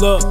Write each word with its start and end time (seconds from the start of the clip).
Look, 0.00 0.22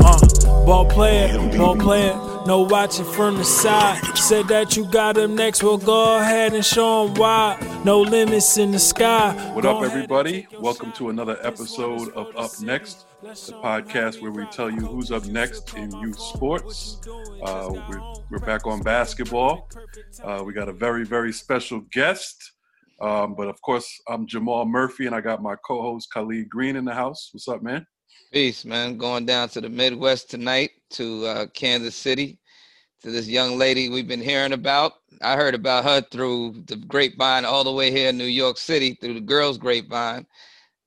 uh, 0.00 0.64
ball 0.64 0.86
player, 0.88 1.36
ball 1.58 1.74
player, 1.76 2.14
no 2.46 2.60
watching 2.60 3.04
from 3.04 3.36
the 3.36 3.44
side. 3.44 4.16
Said 4.16 4.46
that 4.46 4.76
you 4.76 4.84
got 4.84 5.18
him 5.18 5.34
next, 5.34 5.64
well 5.64 5.76
go 5.76 6.20
ahead 6.20 6.54
and 6.54 6.64
show 6.64 7.08
him 7.08 7.14
why. 7.14 7.58
No 7.84 8.00
limits 8.00 8.58
in 8.58 8.70
the 8.70 8.78
sky. 8.78 9.32
What 9.54 9.64
up, 9.64 9.82
everybody? 9.82 10.46
Welcome 10.60 10.92
to 10.92 11.08
another 11.08 11.36
episode 11.42 12.10
of 12.10 12.28
Up 12.36 12.52
Next, 12.60 13.06
the 13.22 13.58
podcast 13.60 14.22
where 14.22 14.30
we 14.30 14.46
tell 14.52 14.70
you 14.70 14.86
who's 14.86 15.10
up 15.10 15.24
next 15.24 15.74
in 15.74 15.90
youth 15.90 16.20
sports. 16.20 17.00
Uh, 17.42 17.70
we're, 17.88 18.14
we're 18.30 18.46
back 18.46 18.68
on 18.68 18.82
basketball. 18.82 19.68
Uh, 20.22 20.44
we 20.46 20.52
got 20.52 20.68
a 20.68 20.72
very, 20.72 21.04
very 21.04 21.32
special 21.32 21.80
guest. 21.92 22.52
Um, 23.00 23.34
but 23.34 23.48
of 23.48 23.60
course, 23.62 24.00
I'm 24.08 24.28
Jamal 24.28 24.64
Murphy, 24.64 25.06
and 25.06 25.14
I 25.14 25.20
got 25.20 25.42
my 25.42 25.56
co-host 25.66 26.08
Khalid 26.12 26.48
Green 26.48 26.76
in 26.76 26.84
the 26.84 26.94
house. 26.94 27.30
What's 27.32 27.48
up, 27.48 27.60
man? 27.60 27.84
Peace, 28.32 28.64
man. 28.64 28.96
Going 28.96 29.26
down 29.26 29.50
to 29.50 29.60
the 29.60 29.68
Midwest 29.68 30.30
tonight 30.30 30.70
to 30.92 31.26
uh, 31.26 31.46
Kansas 31.48 31.94
City 31.94 32.38
to 33.02 33.10
this 33.10 33.28
young 33.28 33.58
lady 33.58 33.90
we've 33.90 34.08
been 34.08 34.22
hearing 34.22 34.54
about. 34.54 34.94
I 35.20 35.36
heard 35.36 35.54
about 35.54 35.84
her 35.84 36.00
through 36.00 36.62
the 36.64 36.76
grapevine 36.76 37.44
all 37.44 37.62
the 37.62 37.72
way 37.72 37.90
here 37.90 38.08
in 38.08 38.16
New 38.16 38.24
York 38.24 38.56
City 38.56 38.96
through 38.98 39.12
the 39.12 39.20
girls' 39.20 39.58
grapevine, 39.58 40.26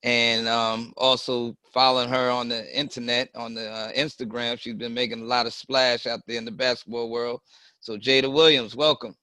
and 0.01 0.47
um, 0.47 0.91
also 0.97 1.55
following 1.71 2.09
her 2.09 2.31
on 2.31 2.49
the 2.49 2.75
internet 2.75 3.29
on 3.35 3.53
the 3.53 3.69
uh, 3.69 3.91
Instagram. 3.91 4.59
She's 4.59 4.73
been 4.73 4.95
making 4.95 5.21
a 5.21 5.25
lot 5.25 5.45
of 5.45 5.53
splash 5.53 6.07
out 6.07 6.21
there 6.25 6.39
in 6.39 6.45
the 6.45 6.51
basketball 6.51 7.11
world. 7.11 7.41
So 7.79 7.95
Jada 7.95 8.33
Williams, 8.33 8.75
welcome. 8.75 9.15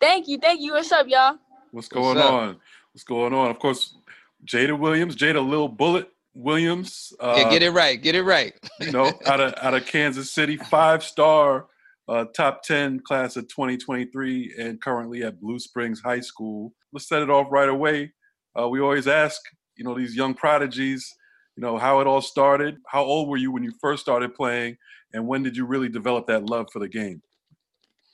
Thank 0.00 0.28
you, 0.28 0.38
thank 0.38 0.62
you. 0.62 0.72
What's 0.72 0.90
up, 0.92 1.08
y'all? 1.08 1.36
What's 1.72 1.88
going 1.88 2.16
What's 2.16 2.26
up? 2.26 2.32
on? 2.32 2.56
What's 2.94 3.04
going 3.04 3.34
on? 3.34 3.50
Of 3.50 3.58
course, 3.58 3.98
Jada 4.46 4.78
Williams, 4.78 5.14
Jada 5.14 5.46
Lil 5.46 5.68
Bullet 5.68 6.08
Williams. 6.34 7.12
Uh, 7.20 7.34
yeah, 7.38 7.50
get 7.50 7.62
it 7.62 7.70
right. 7.70 8.00
Get 8.00 8.14
it 8.14 8.22
right. 8.22 8.54
you 8.80 8.92
know, 8.92 9.12
out 9.26 9.40
of 9.40 9.54
out 9.60 9.74
of 9.74 9.86
Kansas 9.86 10.32
City, 10.32 10.56
five 10.56 11.02
star, 11.02 11.66
uh, 12.08 12.26
top 12.36 12.62
ten 12.62 13.00
class 13.00 13.36
of 13.36 13.48
2023, 13.48 14.54
and 14.58 14.80
currently 14.80 15.22
at 15.22 15.40
Blue 15.40 15.58
Springs 15.58 16.00
High 16.00 16.20
School. 16.20 16.72
Let's 16.92 17.08
set 17.08 17.22
it 17.22 17.30
off 17.30 17.48
right 17.50 17.68
away. 17.68 18.12
Uh, 18.58 18.68
we 18.68 18.80
always 18.80 19.08
ask, 19.08 19.40
you 19.76 19.84
know, 19.84 19.96
these 19.96 20.14
young 20.14 20.34
prodigies, 20.34 21.12
you 21.56 21.62
know, 21.62 21.76
how 21.76 22.00
it 22.00 22.06
all 22.06 22.20
started. 22.20 22.76
How 22.86 23.02
old 23.02 23.28
were 23.28 23.36
you 23.36 23.50
when 23.50 23.64
you 23.64 23.72
first 23.80 24.02
started 24.02 24.34
playing, 24.34 24.76
and 25.12 25.26
when 25.26 25.42
did 25.42 25.56
you 25.56 25.66
really 25.66 25.88
develop 25.88 26.26
that 26.28 26.48
love 26.48 26.66
for 26.72 26.78
the 26.78 26.88
game? 26.88 27.22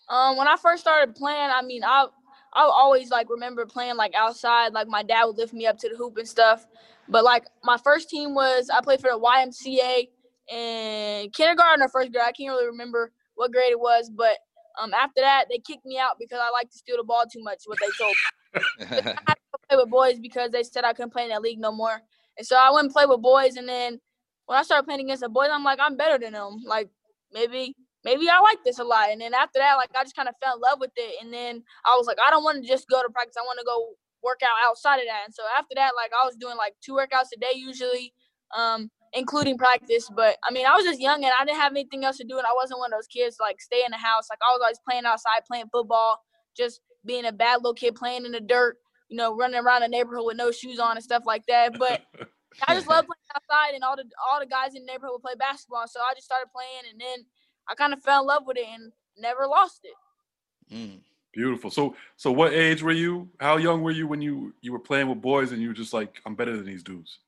Um, 0.08 0.36
when 0.36 0.48
I 0.48 0.56
first 0.56 0.82
started 0.82 1.14
playing, 1.14 1.50
I 1.50 1.62
mean, 1.62 1.84
I 1.84 2.06
I 2.52 2.62
always 2.62 3.10
like 3.10 3.30
remember 3.30 3.64
playing 3.64 3.96
like 3.96 4.14
outside. 4.14 4.72
Like 4.72 4.88
my 4.88 5.02
dad 5.02 5.24
would 5.24 5.36
lift 5.36 5.52
me 5.52 5.66
up 5.66 5.78
to 5.78 5.88
the 5.88 5.96
hoop 5.96 6.16
and 6.16 6.28
stuff. 6.28 6.66
But 7.10 7.24
like 7.24 7.44
my 7.64 7.76
first 7.76 8.08
team 8.08 8.34
was 8.34 8.70
I 8.70 8.80
played 8.80 9.00
for 9.00 9.10
the 9.10 9.18
YMCA 9.18 10.08
in 10.50 11.30
kindergarten 11.30 11.82
or 11.82 11.88
first 11.88 12.12
grade. 12.12 12.24
I 12.26 12.32
can't 12.32 12.50
really 12.50 12.66
remember 12.66 13.12
what 13.34 13.52
grade 13.52 13.72
it 13.72 13.80
was, 13.80 14.10
but 14.10 14.38
um, 14.80 14.94
after 14.94 15.20
that 15.20 15.46
they 15.50 15.58
kicked 15.58 15.84
me 15.84 15.98
out 15.98 16.16
because 16.18 16.38
I 16.40 16.50
like 16.50 16.70
to 16.70 16.78
steal 16.78 16.96
the 16.96 17.04
ball 17.04 17.24
too 17.30 17.42
much. 17.42 17.62
What 17.66 17.78
they 17.80 17.88
told 17.98 18.14
me. 18.14 18.60
I 18.80 19.22
had 19.26 19.34
to 19.34 19.58
play 19.68 19.76
with 19.76 19.90
boys 19.90 20.18
because 20.20 20.50
they 20.50 20.62
said 20.62 20.84
I 20.84 20.92
couldn't 20.92 21.12
play 21.12 21.24
in 21.24 21.30
that 21.30 21.42
league 21.42 21.58
no 21.58 21.72
more. 21.72 22.00
And 22.38 22.46
so 22.46 22.56
I 22.56 22.70
went 22.70 22.86
and 22.86 22.92
played 22.92 23.08
with 23.08 23.20
boys. 23.20 23.56
And 23.56 23.68
then 23.68 24.00
when 24.46 24.58
I 24.58 24.62
started 24.62 24.84
playing 24.84 25.00
against 25.00 25.22
the 25.22 25.28
boys, 25.28 25.48
I'm 25.52 25.64
like, 25.64 25.78
I'm 25.80 25.96
better 25.96 26.18
than 26.18 26.32
them. 26.32 26.62
Like 26.66 26.88
maybe 27.32 27.74
maybe 28.04 28.28
I 28.28 28.40
like 28.40 28.62
this 28.64 28.78
a 28.78 28.84
lot. 28.84 29.10
And 29.10 29.20
then 29.20 29.34
after 29.34 29.58
that, 29.58 29.74
like 29.74 29.90
I 29.96 30.04
just 30.04 30.16
kind 30.16 30.28
of 30.28 30.34
fell 30.42 30.54
in 30.54 30.60
love 30.60 30.80
with 30.80 30.92
it. 30.96 31.22
And 31.22 31.32
then 31.32 31.62
I 31.84 31.96
was 31.96 32.06
like, 32.06 32.18
I 32.24 32.30
don't 32.30 32.44
want 32.44 32.62
to 32.62 32.68
just 32.68 32.88
go 32.88 33.02
to 33.02 33.10
practice. 33.10 33.36
I 33.38 33.42
want 33.42 33.58
to 33.58 33.64
go 33.64 33.94
work 34.22 34.40
out 34.42 34.68
outside 34.68 34.98
of 34.98 35.06
that. 35.06 35.22
And 35.24 35.34
so 35.34 35.42
after 35.58 35.74
that, 35.76 35.92
like 35.96 36.12
I 36.12 36.26
was 36.26 36.36
doing 36.36 36.56
like 36.56 36.74
two 36.80 36.92
workouts 36.92 37.32
a 37.34 37.40
day 37.40 37.52
usually, 37.54 38.12
um, 38.56 38.90
including 39.12 39.58
practice. 39.58 40.10
But 40.14 40.36
I 40.48 40.52
mean, 40.52 40.66
I 40.66 40.74
was 40.74 40.84
just 40.84 41.00
young 41.00 41.24
and 41.24 41.32
I 41.38 41.44
didn't 41.44 41.60
have 41.60 41.72
anything 41.72 42.04
else 42.04 42.18
to 42.18 42.24
do. 42.24 42.38
And 42.38 42.46
I 42.46 42.52
wasn't 42.54 42.78
one 42.78 42.92
of 42.92 42.98
those 42.98 43.06
kids 43.06 43.36
like 43.40 43.60
stay 43.60 43.84
in 43.84 43.90
the 43.90 43.98
house. 43.98 44.28
Like 44.30 44.40
I 44.42 44.52
was 44.52 44.60
always 44.62 44.80
playing 44.86 45.04
outside, 45.06 45.44
playing 45.46 45.66
football, 45.72 46.20
just 46.56 46.80
being 47.04 47.26
a 47.26 47.32
bad 47.32 47.56
little 47.56 47.74
kid 47.74 47.94
playing 47.94 48.26
in 48.26 48.32
the 48.32 48.40
dirt, 48.40 48.76
you 49.08 49.16
know, 49.16 49.36
running 49.36 49.60
around 49.60 49.82
the 49.82 49.88
neighborhood 49.88 50.26
with 50.26 50.36
no 50.36 50.50
shoes 50.50 50.78
on 50.78 50.96
and 50.96 51.04
stuff 51.04 51.22
like 51.26 51.46
that. 51.46 51.78
But 51.78 52.02
I 52.66 52.74
just 52.74 52.88
love 52.88 53.06
playing 53.06 53.30
outside, 53.34 53.74
and 53.74 53.84
all 53.84 53.96
the 53.96 54.04
all 54.30 54.40
the 54.40 54.46
guys 54.46 54.74
in 54.74 54.84
the 54.84 54.92
neighborhood 54.92 55.12
would 55.14 55.22
play 55.22 55.34
basketball. 55.38 55.86
So 55.86 56.00
I 56.00 56.14
just 56.14 56.26
started 56.26 56.48
playing, 56.52 56.92
and 56.92 57.00
then 57.00 57.24
I 57.68 57.74
kind 57.74 57.92
of 57.92 58.02
fell 58.02 58.22
in 58.22 58.26
love 58.26 58.42
with 58.46 58.56
it 58.56 58.66
and 58.72 58.92
never 59.16 59.46
lost 59.46 59.80
it. 59.84 60.74
Mm. 60.74 61.00
Beautiful. 61.32 61.70
So, 61.70 61.94
so 62.16 62.32
what 62.32 62.52
age 62.52 62.82
were 62.82 62.92
you? 62.92 63.28
How 63.38 63.56
young 63.56 63.82
were 63.82 63.92
you 63.92 64.08
when 64.08 64.20
you 64.20 64.52
you 64.60 64.72
were 64.72 64.80
playing 64.80 65.08
with 65.08 65.20
boys 65.20 65.52
and 65.52 65.62
you 65.62 65.68
were 65.68 65.74
just 65.74 65.92
like, 65.92 66.20
I'm 66.26 66.34
better 66.34 66.56
than 66.56 66.66
these 66.66 66.82
dudes? 66.82 67.20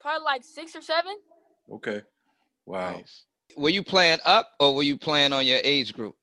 Probably 0.00 0.24
like 0.24 0.44
six 0.44 0.76
or 0.76 0.82
seven. 0.82 1.16
Okay. 1.72 2.02
Wow. 2.66 2.92
Nice. 2.92 3.24
Were 3.56 3.70
you 3.70 3.82
playing 3.82 4.18
up 4.24 4.52
or 4.60 4.74
were 4.74 4.84
you 4.84 4.96
playing 4.96 5.32
on 5.32 5.46
your 5.46 5.58
age 5.64 5.92
group? 5.92 6.14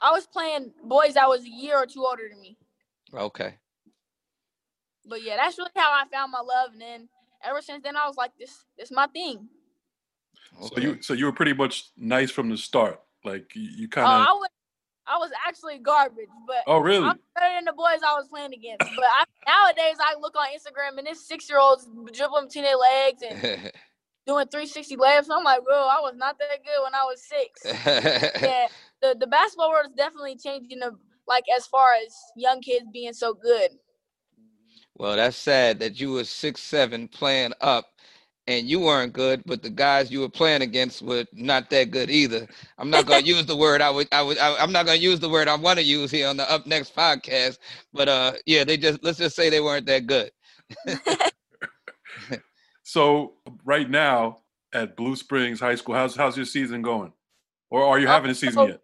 I 0.00 0.10
was 0.10 0.26
playing 0.26 0.72
boys 0.84 1.14
that 1.14 1.28
was 1.28 1.44
a 1.44 1.50
year 1.50 1.76
or 1.76 1.86
two 1.86 2.04
older 2.04 2.28
than 2.30 2.40
me. 2.40 2.56
Okay. 3.12 3.54
But 5.06 5.22
yeah, 5.22 5.36
that's 5.36 5.58
really 5.58 5.70
how 5.74 5.90
I 5.90 6.04
found 6.12 6.32
my 6.32 6.40
love, 6.40 6.72
and 6.72 6.80
then 6.80 7.08
ever 7.42 7.62
since 7.62 7.82
then, 7.82 7.96
I 7.96 8.06
was 8.06 8.16
like, 8.16 8.32
this 8.38 8.64
this 8.78 8.90
my 8.90 9.06
thing. 9.06 9.48
So 10.60 10.66
okay. 10.66 10.82
you 10.82 11.02
so 11.02 11.14
you 11.14 11.24
were 11.24 11.32
pretty 11.32 11.54
much 11.54 11.90
nice 11.96 12.30
from 12.30 12.50
the 12.50 12.56
start. 12.56 13.00
Like 13.24 13.54
you, 13.54 13.62
you 13.62 13.86
Oh, 13.86 13.94
kind 13.94 14.06
of. 14.06 14.26
I 14.28 14.32
was 14.32 14.48
I 15.08 15.16
was 15.18 15.30
actually 15.46 15.78
garbage, 15.78 16.28
but 16.46 16.62
oh 16.66 16.78
really? 16.78 17.06
I'm 17.06 17.18
better 17.34 17.54
than 17.54 17.64
the 17.64 17.72
boys 17.72 18.00
I 18.06 18.14
was 18.14 18.28
playing 18.28 18.52
against. 18.52 18.80
But 18.80 19.04
I, 19.04 19.24
nowadays, 19.46 19.96
I 20.00 20.14
look 20.20 20.34
on 20.36 20.46
Instagram 20.48 20.98
and 20.98 21.06
this 21.06 21.26
six 21.26 21.48
year 21.48 21.58
olds 21.58 21.88
dribbling 22.12 22.46
between 22.46 22.64
their 22.64 22.76
legs 22.76 23.22
and 23.22 23.40
doing 24.26 24.46
360 24.48 24.96
layups. 24.96 25.28
I'm 25.30 25.44
like, 25.44 25.64
bro, 25.64 25.76
I 25.76 26.00
was 26.00 26.14
not 26.16 26.38
that 26.38 26.62
good 26.62 26.82
when 26.84 26.94
I 26.94 27.04
was 27.04 27.22
six. 27.24 27.60
yeah, 28.42 28.66
the 29.00 29.16
the 29.18 29.26
basketball 29.26 29.70
world 29.70 29.86
is 29.86 29.94
definitely 29.96 30.36
changing. 30.36 30.80
The, 30.80 30.92
like 31.26 31.44
as 31.56 31.66
far 31.66 31.90
as 32.04 32.14
young 32.36 32.60
kids 32.60 32.86
being 32.92 33.12
so 33.12 33.34
good. 33.34 33.70
well, 34.96 35.16
that's 35.16 35.36
sad 35.36 35.80
that 35.80 36.00
you 36.00 36.12
were 36.12 36.24
six 36.24 36.62
seven 36.62 37.08
playing 37.08 37.52
up 37.60 37.86
and 38.48 38.68
you 38.68 38.80
weren't 38.80 39.12
good, 39.12 39.42
but 39.46 39.62
the 39.62 39.70
guys 39.70 40.10
you 40.10 40.20
were 40.20 40.28
playing 40.30 40.62
against 40.62 41.02
were 41.02 41.26
not 41.34 41.70
that 41.70 41.92
good 41.92 42.10
either. 42.10 42.48
I'm 42.78 42.90
not 42.90 43.06
gonna 43.06 43.24
use 43.24 43.46
the 43.46 43.56
word 43.56 43.82
I 43.82 43.90
would 43.90 44.08
I 44.10 44.22
would 44.22 44.38
I, 44.38 44.56
I'm 44.56 44.72
not 44.72 44.86
gonna 44.86 44.98
use 44.98 45.20
the 45.20 45.28
word 45.28 45.48
I 45.48 45.54
want 45.54 45.78
to 45.78 45.84
use 45.84 46.10
here 46.10 46.26
on 46.28 46.38
the 46.38 46.50
Up 46.50 46.66
Next 46.66 46.96
podcast. 46.96 47.58
But 47.92 48.08
uh 48.08 48.32
yeah, 48.46 48.64
they 48.64 48.78
just 48.78 49.04
let's 49.04 49.18
just 49.18 49.36
say 49.36 49.50
they 49.50 49.60
weren't 49.60 49.86
that 49.86 50.06
good. 50.06 50.32
So 52.82 53.34
right 53.66 53.88
now 53.88 54.38
at 54.72 54.96
Blue 54.96 55.14
Springs 55.14 55.60
High 55.60 55.74
School, 55.74 55.94
how's 55.94 56.16
how's 56.16 56.38
your 56.38 56.46
season 56.46 56.80
going? 56.80 57.12
Or 57.70 57.84
are 57.84 57.98
you 57.98 58.08
Uh, 58.08 58.12
having 58.12 58.30
a 58.30 58.34
season 58.34 58.66
yet? 58.68 58.80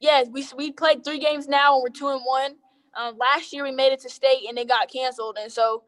Yes, 0.00 0.26
we 0.28 0.44
we 0.56 0.72
played 0.72 1.04
three 1.04 1.20
games 1.20 1.46
now 1.46 1.74
and 1.74 1.82
we're 1.84 1.90
two 1.90 2.08
and 2.08 2.22
one. 2.26 2.56
Um, 2.96 3.16
last 3.18 3.52
year 3.52 3.62
we 3.62 3.70
made 3.70 3.92
it 3.92 4.00
to 4.00 4.08
state 4.10 4.48
and 4.48 4.58
it 4.58 4.66
got 4.66 4.90
canceled, 4.90 5.38
and 5.40 5.52
so 5.52 5.84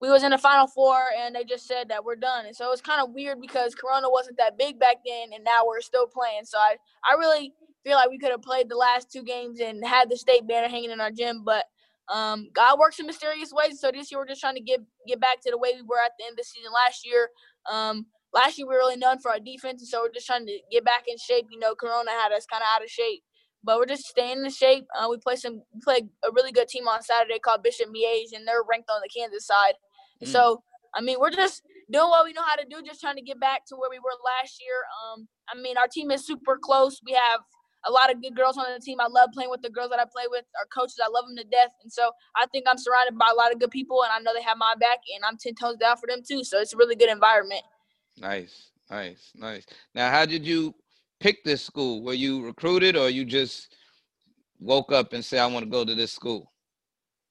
we 0.00 0.10
was 0.10 0.22
in 0.22 0.30
the 0.30 0.38
final 0.38 0.66
four 0.66 0.98
and 1.18 1.34
they 1.34 1.44
just 1.44 1.66
said 1.66 1.88
that 1.88 2.04
we're 2.04 2.16
done. 2.16 2.46
And 2.46 2.54
so 2.54 2.66
it 2.66 2.70
was 2.70 2.80
kind 2.80 3.00
of 3.02 3.12
weird 3.12 3.40
because 3.40 3.74
Corona 3.74 4.08
wasn't 4.10 4.36
that 4.38 4.58
big 4.58 4.78
back 4.78 4.96
then, 5.04 5.30
and 5.34 5.44
now 5.44 5.66
we're 5.66 5.80
still 5.80 6.06
playing. 6.06 6.44
So 6.44 6.58
I 6.58 6.76
I 7.08 7.14
really 7.18 7.52
feel 7.84 7.96
like 7.96 8.10
we 8.10 8.18
could 8.18 8.30
have 8.30 8.42
played 8.42 8.68
the 8.68 8.76
last 8.76 9.10
two 9.10 9.22
games 9.22 9.60
and 9.60 9.84
had 9.86 10.10
the 10.10 10.16
state 10.16 10.46
banner 10.46 10.68
hanging 10.68 10.90
in 10.90 11.00
our 11.00 11.10
gym, 11.10 11.42
but 11.44 11.64
um, 12.08 12.48
God 12.54 12.78
works 12.78 12.98
in 12.98 13.06
mysterious 13.06 13.52
ways. 13.52 13.80
So 13.80 13.90
this 13.92 14.10
year 14.10 14.18
we're 14.20 14.26
just 14.26 14.40
trying 14.40 14.54
to 14.54 14.62
get 14.62 14.80
get 15.06 15.20
back 15.20 15.40
to 15.42 15.50
the 15.50 15.58
way 15.58 15.72
we 15.74 15.82
were 15.82 16.00
at 16.04 16.12
the 16.18 16.24
end 16.24 16.32
of 16.32 16.38
the 16.38 16.44
season 16.44 16.72
last 16.72 17.06
year. 17.06 17.28
Um, 17.70 18.06
last 18.32 18.56
year 18.58 18.66
we 18.66 18.74
were 18.74 18.80
really 18.80 18.96
known 18.96 19.18
for 19.18 19.30
our 19.30 19.40
defense, 19.40 19.82
and 19.82 19.88
so 19.88 20.02
we're 20.02 20.12
just 20.12 20.26
trying 20.26 20.46
to 20.46 20.58
get 20.70 20.84
back 20.84 21.04
in 21.08 21.16
shape. 21.18 21.46
You 21.50 21.58
know, 21.58 21.74
Corona 21.74 22.10
had 22.10 22.32
us 22.32 22.46
kind 22.46 22.62
of 22.62 22.68
out 22.74 22.84
of 22.84 22.90
shape 22.90 23.22
but 23.68 23.76
we're 23.76 23.84
just 23.84 24.06
staying 24.06 24.42
in 24.42 24.50
shape. 24.50 24.86
Uh, 24.98 25.08
we 25.10 25.18
play 25.18 25.36
some 25.36 25.60
we 25.74 25.80
play 25.84 26.00
a 26.24 26.32
really 26.32 26.52
good 26.52 26.68
team 26.68 26.88
on 26.88 27.02
Saturday 27.02 27.38
called 27.38 27.62
Bishop 27.62 27.88
Miege, 27.88 28.32
and 28.34 28.48
they're 28.48 28.64
ranked 28.66 28.88
on 28.88 29.02
the 29.02 29.10
Kansas 29.14 29.46
side. 29.46 29.74
Mm. 30.24 30.28
So 30.28 30.62
I 30.94 31.02
mean, 31.02 31.18
we're 31.20 31.30
just 31.30 31.60
doing 31.92 32.08
what 32.08 32.24
we 32.24 32.32
know 32.32 32.42
how 32.48 32.56
to 32.56 32.64
do, 32.64 32.80
just 32.82 33.02
trying 33.02 33.16
to 33.16 33.22
get 33.22 33.38
back 33.38 33.66
to 33.66 33.76
where 33.76 33.90
we 33.90 33.98
were 33.98 34.16
last 34.24 34.56
year. 34.64 34.80
Um, 34.96 35.28
I 35.52 35.60
mean, 35.60 35.76
our 35.76 35.86
team 35.86 36.10
is 36.10 36.24
super 36.24 36.56
close. 36.56 36.98
We 37.04 37.12
have 37.12 37.40
a 37.86 37.92
lot 37.92 38.10
of 38.10 38.22
good 38.22 38.34
girls 38.34 38.56
on 38.56 38.64
the 38.72 38.80
team. 38.80 39.00
I 39.02 39.06
love 39.06 39.28
playing 39.34 39.50
with 39.50 39.60
the 39.60 39.68
girls 39.68 39.90
that 39.90 40.00
I 40.00 40.06
play 40.10 40.24
with. 40.30 40.46
Our 40.58 40.66
coaches, 40.74 40.96
I 41.04 41.10
love 41.12 41.26
them 41.28 41.36
to 41.36 41.44
death, 41.44 41.72
and 41.82 41.92
so 41.92 42.10
I 42.36 42.46
think 42.46 42.64
I'm 42.66 42.78
surrounded 42.78 43.18
by 43.18 43.28
a 43.30 43.36
lot 43.36 43.52
of 43.52 43.60
good 43.60 43.70
people, 43.70 44.02
and 44.02 44.10
I 44.10 44.18
know 44.18 44.32
they 44.34 44.48
have 44.48 44.56
my 44.56 44.76
back, 44.80 45.00
and 45.14 45.26
I'm 45.26 45.36
ten 45.36 45.54
toes 45.54 45.76
down 45.76 45.98
for 45.98 46.06
them 46.08 46.22
too. 46.26 46.42
So 46.42 46.58
it's 46.58 46.72
a 46.72 46.78
really 46.78 46.96
good 46.96 47.10
environment. 47.10 47.64
Nice, 48.16 48.70
nice, 48.90 49.30
nice. 49.34 49.66
Now, 49.94 50.10
how 50.10 50.24
did 50.24 50.46
you 50.46 50.74
pick 51.20 51.44
this 51.44 51.62
school? 51.62 52.02
Were 52.02 52.14
you 52.14 52.44
recruited 52.44 52.96
or 52.96 53.10
you 53.10 53.24
just 53.24 53.74
woke 54.60 54.92
up 54.92 55.12
and 55.12 55.24
say, 55.24 55.38
I 55.38 55.46
want 55.46 55.64
to 55.64 55.70
go 55.70 55.84
to 55.84 55.94
this 55.94 56.12
school? 56.12 56.52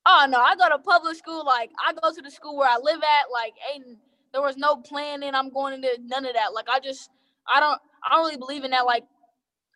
Oh 0.06 0.26
no, 0.30 0.40
I 0.40 0.56
go 0.56 0.70
to 0.70 0.80
public 0.80 1.18
school. 1.18 1.46
Like 1.46 1.70
I 1.86 1.94
go 1.94 2.14
to 2.14 2.22
the 2.22 2.32
school 2.32 2.56
where 2.56 2.70
I 2.70 2.78
live 2.82 3.02
at. 3.02 3.32
Like 3.32 3.54
ain't 3.74 3.98
there 4.32 4.42
was 4.42 4.56
no 4.56 4.78
planning. 4.78 5.36
I'm 5.36 5.50
going 5.50 5.74
into 5.74 5.90
none 6.06 6.26
of 6.26 6.34
that. 6.34 6.54
Like 6.54 6.68
I 6.72 6.80
just 6.80 7.10
I 7.48 7.60
don't 7.60 7.80
I 8.06 8.16
don't 8.16 8.26
really 8.26 8.38
believe 8.38 8.64
in 8.64 8.72
that. 8.72 8.86
Like 8.86 9.04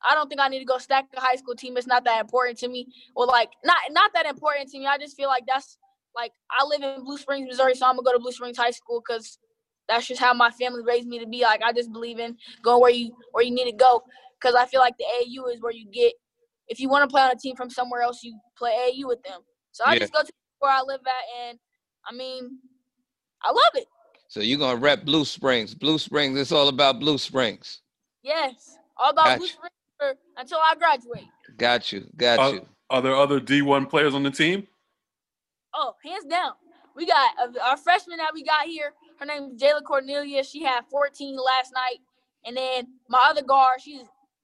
I 0.09 0.15
don't 0.15 0.29
think 0.29 0.39
I 0.39 0.47
need 0.47 0.59
to 0.59 0.65
go 0.65 0.77
stack 0.77 1.07
a 1.15 1.19
high 1.19 1.35
school 1.35 1.55
team. 1.55 1.75
It's 1.75 1.85
not 1.85 2.05
that 2.05 2.21
important 2.21 2.57
to 2.59 2.69
me. 2.69 2.87
Or 3.13 3.25
like 3.25 3.49
not 3.65 3.77
not 3.91 4.11
that 4.13 4.25
important 4.25 4.69
to 4.69 4.79
me. 4.79 4.87
I 4.87 4.97
just 4.97 5.17
feel 5.17 5.27
like 5.27 5.43
that's 5.45 5.77
like 6.15 6.31
I 6.49 6.63
live 6.65 6.81
in 6.81 7.03
Blue 7.03 7.17
Springs, 7.17 7.47
Missouri, 7.47 7.75
so 7.75 7.85
I'm 7.85 7.95
gonna 7.95 8.05
go 8.05 8.13
to 8.13 8.19
Blue 8.19 8.31
Springs 8.31 8.57
High 8.57 8.71
School 8.71 9.01
because 9.05 9.37
that's 9.87 10.07
just 10.07 10.21
how 10.21 10.33
my 10.33 10.51
family 10.51 10.83
raised 10.83 11.07
me 11.07 11.19
to 11.19 11.27
be. 11.27 11.41
Like 11.41 11.61
I 11.63 11.73
just 11.73 11.91
believe 11.91 12.19
in 12.19 12.37
going 12.63 12.81
where 12.81 12.91
you 12.91 13.15
where 13.31 13.43
you 13.43 13.51
need 13.51 13.65
to 13.65 13.75
go 13.75 14.03
because 14.39 14.55
I 14.55 14.65
feel 14.65 14.79
like 14.79 14.95
the 14.97 15.05
AAU 15.05 15.53
is 15.53 15.61
where 15.61 15.73
you 15.73 15.85
get. 15.91 16.13
If 16.67 16.79
you 16.79 16.87
want 16.89 17.03
to 17.03 17.11
play 17.11 17.21
on 17.21 17.31
a 17.31 17.35
team 17.35 17.55
from 17.55 17.69
somewhere 17.69 18.01
else, 18.01 18.23
you 18.23 18.39
play 18.57 18.71
AAU 18.71 19.07
with 19.07 19.21
them. 19.23 19.41
So 19.71 19.83
I 19.85 19.93
Yeah. 19.93 19.99
just 19.99 20.13
go 20.13 20.21
to 20.21 20.31
where 20.59 20.71
I 20.71 20.81
live 20.81 21.01
at, 21.05 21.47
and 21.49 21.59
I 22.05 22.13
mean, 22.13 22.59
I 23.41 23.49
love 23.51 23.71
it. 23.75 23.87
So 24.27 24.39
you're 24.39 24.59
gonna 24.59 24.77
rep 24.79 25.03
Blue 25.03 25.25
Springs. 25.25 25.75
Blue 25.75 25.97
Springs. 25.97 26.39
It's 26.39 26.51
all 26.53 26.69
about 26.69 26.99
Blue 26.99 27.17
Springs. 27.17 27.81
Yes, 28.23 28.77
all 28.97 29.09
about 29.09 29.39
Blue 29.39 29.47
Gotcha. 29.47 29.53
Springs 29.57 29.73
for- 29.99 30.17
until 30.37 30.59
I 30.59 30.75
graduate. 30.75 31.27
Got 31.57 31.91
you. 31.91 32.09
Got 32.15 32.39
Uh, 32.39 32.51
you. 32.53 32.69
Are 32.89 33.01
there 33.01 33.15
other 33.15 33.39
D1 33.39 33.85
players 33.89 34.13
on 34.13 34.23
the 34.23 34.31
team? 34.31 34.67
Oh, 35.73 35.95
hands 36.03 36.25
down. 36.25 36.53
We 36.95 37.05
got 37.05 37.31
uh, 37.39 37.51
our 37.63 37.77
freshman 37.77 38.17
that 38.17 38.33
we 38.33 38.43
got 38.43 38.65
here. 38.67 38.93
Her 39.21 39.27
name 39.27 39.51
is 39.53 39.61
Jayla 39.61 39.83
Cornelia. 39.83 40.43
She 40.43 40.63
had 40.63 40.81
14 40.89 41.37
last 41.37 41.71
night, 41.75 41.99
and 42.43 42.57
then 42.57 42.87
my 43.07 43.27
other 43.29 43.43
guard, 43.43 43.79
she's 43.79 44.01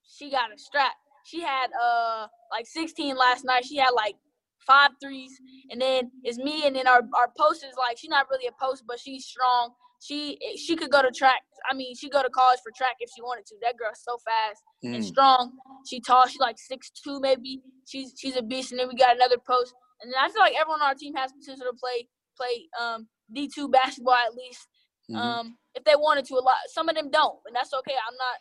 she 0.07 0.29
got 0.29 0.53
a 0.53 0.57
strap. 0.57 0.93
She 1.25 1.41
had 1.41 1.71
uh 1.73 2.27
like 2.51 2.67
16 2.67 3.15
last 3.17 3.43
night. 3.43 3.65
She 3.65 3.77
had 3.77 3.89
like 3.95 4.15
five 4.59 4.91
threes, 5.01 5.31
and 5.71 5.81
then 5.81 6.11
it's 6.23 6.37
me, 6.37 6.67
and 6.67 6.75
then 6.75 6.87
our 6.87 7.01
our 7.15 7.29
post 7.35 7.63
is 7.63 7.73
like 7.75 7.97
she's 7.97 8.11
not 8.11 8.27
really 8.29 8.45
a 8.45 8.51
post, 8.63 8.83
but 8.87 8.99
she's 8.99 9.25
strong. 9.25 9.71
She 9.99 10.37
she 10.57 10.75
could 10.75 10.91
go 10.91 11.01
to 11.01 11.09
track. 11.09 11.41
I 11.69 11.73
mean, 11.73 11.95
she 11.95 12.07
go 12.07 12.21
to 12.21 12.29
college 12.29 12.59
for 12.63 12.71
track 12.77 12.97
if 12.99 13.09
she 13.15 13.23
wanted 13.23 13.47
to. 13.47 13.55
That 13.63 13.77
girl's 13.79 14.03
so 14.03 14.19
fast 14.23 14.61
and 14.83 15.03
Mm. 15.03 15.07
strong. 15.07 15.57
She 15.89 15.99
tall. 15.99 16.27
She 16.27 16.37
like 16.37 16.59
six 16.59 16.91
two 16.91 17.19
maybe. 17.19 17.61
She's 17.87 18.13
she's 18.15 18.35
a 18.35 18.43
beast. 18.43 18.71
And 18.71 18.79
then 18.79 18.89
we 18.89 18.95
got 18.95 19.15
another 19.15 19.39
post. 19.39 19.73
And 20.03 20.13
then 20.13 20.19
I 20.23 20.29
feel 20.29 20.41
like 20.41 20.53
everyone 20.53 20.81
on 20.83 20.89
our 20.89 20.93
team 20.93 21.15
has 21.15 21.33
potential 21.33 21.65
to 21.65 21.73
play 21.73 22.07
play 22.37 22.69
um 22.79 23.07
D 23.31 23.47
two 23.47 23.67
basketball 23.67 24.15
at 24.15 24.35
least. 24.35 24.67
Mhm. 25.09 25.15
Um, 25.15 25.57
if 25.75 25.83
they 25.83 25.95
wanted 25.95 26.25
to, 26.25 26.35
a 26.35 26.41
lot. 26.41 26.57
Some 26.67 26.89
of 26.89 26.95
them 26.95 27.09
don't, 27.09 27.39
and 27.45 27.55
that's 27.55 27.73
okay. 27.73 27.95
I'm 28.07 28.15
not 28.17 28.35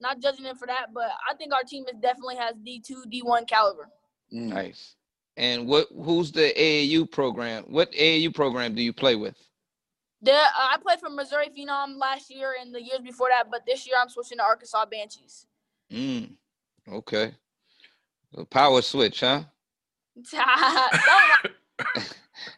not 0.00 0.20
judging 0.20 0.44
them 0.44 0.56
for 0.56 0.66
that, 0.66 0.94
but 0.94 1.10
I 1.28 1.34
think 1.34 1.52
our 1.52 1.64
team 1.64 1.84
is 1.88 1.96
definitely 2.00 2.36
has 2.36 2.54
D 2.62 2.80
two 2.80 3.04
D 3.08 3.22
one 3.22 3.46
caliber. 3.46 3.88
Nice. 4.30 4.94
And 5.36 5.66
what? 5.66 5.88
Who's 5.94 6.32
the 6.32 6.52
AAU 6.56 7.10
program? 7.10 7.64
What 7.68 7.92
AAU 7.92 8.34
program 8.34 8.74
do 8.74 8.82
you 8.82 8.92
play 8.92 9.16
with? 9.16 9.36
The, 10.20 10.32
uh, 10.32 10.48
I 10.56 10.76
played 10.82 10.98
for 10.98 11.10
Missouri 11.10 11.48
Phenom 11.56 11.96
last 11.96 12.28
year 12.28 12.56
and 12.60 12.74
the 12.74 12.82
years 12.82 13.00
before 13.04 13.28
that, 13.30 13.44
but 13.50 13.64
this 13.64 13.86
year 13.86 13.94
I'm 14.00 14.08
switching 14.08 14.38
to 14.38 14.44
Arkansas 14.44 14.84
Banshees. 14.86 15.46
Mm. 15.92 16.32
Okay. 16.92 17.32
A 18.36 18.44
power 18.44 18.82
switch, 18.82 19.20
huh? 19.20 19.44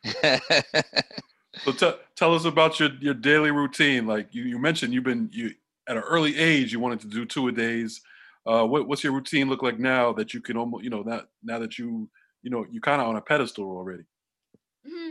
So 1.64 1.72
t- 1.72 1.98
tell 2.16 2.34
us 2.34 2.44
about 2.44 2.80
your, 2.80 2.90
your 3.00 3.14
daily 3.14 3.50
routine. 3.50 4.06
Like 4.06 4.34
you, 4.34 4.44
you 4.44 4.58
mentioned, 4.58 4.94
you've 4.94 5.04
been 5.04 5.28
you 5.32 5.52
at 5.88 5.96
an 5.96 6.02
early 6.02 6.36
age. 6.36 6.72
You 6.72 6.80
wanted 6.80 7.00
to 7.00 7.08
do 7.08 7.24
two 7.24 7.48
a 7.48 7.52
days. 7.52 8.00
Uh, 8.46 8.64
what, 8.64 8.88
what's 8.88 9.04
your 9.04 9.12
routine 9.12 9.48
look 9.48 9.62
like 9.62 9.78
now 9.78 10.12
that 10.14 10.32
you 10.32 10.40
can 10.40 10.56
almost 10.56 10.82
you 10.82 10.90
know 10.90 11.02
that 11.02 11.26
now 11.42 11.58
that 11.58 11.78
you 11.78 12.08
you 12.42 12.50
know 12.50 12.64
you're 12.70 12.80
kind 12.80 13.02
of 13.02 13.08
on 13.08 13.16
a 13.16 13.20
pedestal 13.20 13.70
already. 13.70 14.04
Mhm. 14.86 15.10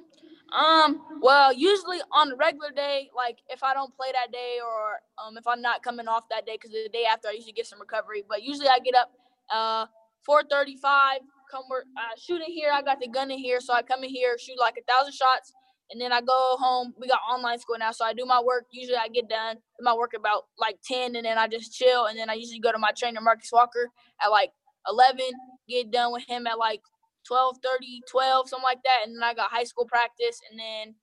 Um. 0.51 1.01
Well, 1.21 1.53
usually 1.53 1.99
on 2.11 2.31
a 2.31 2.35
regular 2.35 2.71
day, 2.71 3.11
like 3.15 3.37
if 3.49 3.61
I 3.61 3.75
don't 3.75 3.95
play 3.95 4.11
that 4.13 4.31
day, 4.31 4.57
or 4.65 4.99
um, 5.23 5.37
if 5.37 5.45
I'm 5.45 5.61
not 5.61 5.83
coming 5.83 6.07
off 6.07 6.27
that 6.29 6.47
day, 6.47 6.53
because 6.55 6.71
the 6.71 6.89
day 6.91 7.05
after 7.05 7.27
I 7.27 7.33
usually 7.33 7.53
get 7.53 7.67
some 7.67 7.79
recovery. 7.79 8.23
But 8.27 8.41
usually 8.41 8.67
I 8.67 8.79
get 8.79 8.95
up, 8.95 9.11
uh, 9.53 9.85
4:35, 10.27 11.19
come 11.51 11.63
work, 11.69 11.85
uh, 11.95 12.15
shoot 12.17 12.41
in 12.41 12.51
here. 12.51 12.71
I 12.73 12.81
got 12.81 12.99
the 12.99 13.07
gun 13.07 13.29
in 13.29 13.37
here, 13.37 13.61
so 13.61 13.73
I 13.73 13.83
come 13.83 14.03
in 14.03 14.09
here, 14.09 14.39
shoot 14.39 14.57
like 14.59 14.75
a 14.79 14.91
thousand 14.91 15.13
shots, 15.13 15.53
and 15.91 15.99
then 15.99 16.11
I 16.11 16.21
go 16.21 16.57
home. 16.59 16.93
We 16.99 17.07
got 17.07 17.19
online 17.29 17.59
school 17.59 17.77
now, 17.79 17.91
so 17.91 18.05
I 18.05 18.13
do 18.13 18.25
my 18.25 18.41
work. 18.41 18.65
Usually 18.71 18.97
I 18.97 19.07
get 19.07 19.29
done, 19.29 19.55
do 19.55 19.83
my 19.83 19.93
work 19.93 20.13
about 20.15 20.45
like 20.57 20.77
10, 20.85 21.15
and 21.15 21.25
then 21.25 21.37
I 21.37 21.47
just 21.47 21.73
chill, 21.73 22.05
and 22.05 22.17
then 22.17 22.29
I 22.29 22.33
usually 22.33 22.59
go 22.59 22.71
to 22.71 22.77
my 22.79 22.91
trainer 22.97 23.21
Marcus 23.21 23.51
Walker 23.51 23.89
at 24.23 24.29
like 24.29 24.51
11, 24.87 25.19
get 25.67 25.91
done 25.91 26.13
with 26.13 26.23
him 26.27 26.47
at 26.47 26.57
like 26.57 26.81
12 27.27 27.57
30 27.63 28.01
12 28.09 28.49
something 28.49 28.63
like 28.63 28.81
that 28.83 29.01
and 29.05 29.15
then 29.15 29.23
i 29.23 29.33
got 29.33 29.51
high 29.51 29.63
school 29.63 29.85
practice 29.85 30.39
and 30.49 30.59
then 30.59 30.95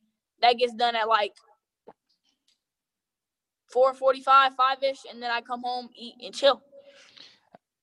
that 0.43 0.57
gets 0.59 0.75
done 0.75 0.97
at 0.97 1.09
like 1.09 1.33
4:45 3.75 4.57
5ish 4.57 4.99
and 5.11 5.23
then 5.23 5.31
i 5.31 5.41
come 5.41 5.63
home 5.63 5.89
eat 5.95 6.15
and 6.25 6.35
chill 6.35 6.63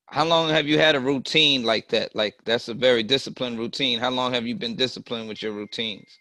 How 0.08 0.26
long 0.26 0.50
have 0.50 0.68
you 0.68 0.78
had 0.78 0.96
a 0.96 1.00
routine 1.00 1.64
like 1.64 1.90
that? 1.90 2.16
Like 2.16 2.36
that's 2.46 2.68
a 2.68 2.74
very 2.74 3.04
disciplined 3.04 3.58
routine. 3.58 4.00
How 4.00 4.12
long 4.12 4.34
have 4.34 4.46
you 4.46 4.56
been 4.56 4.76
disciplined 4.76 5.28
with 5.28 5.42
your 5.42 5.54
routines? 5.54 6.20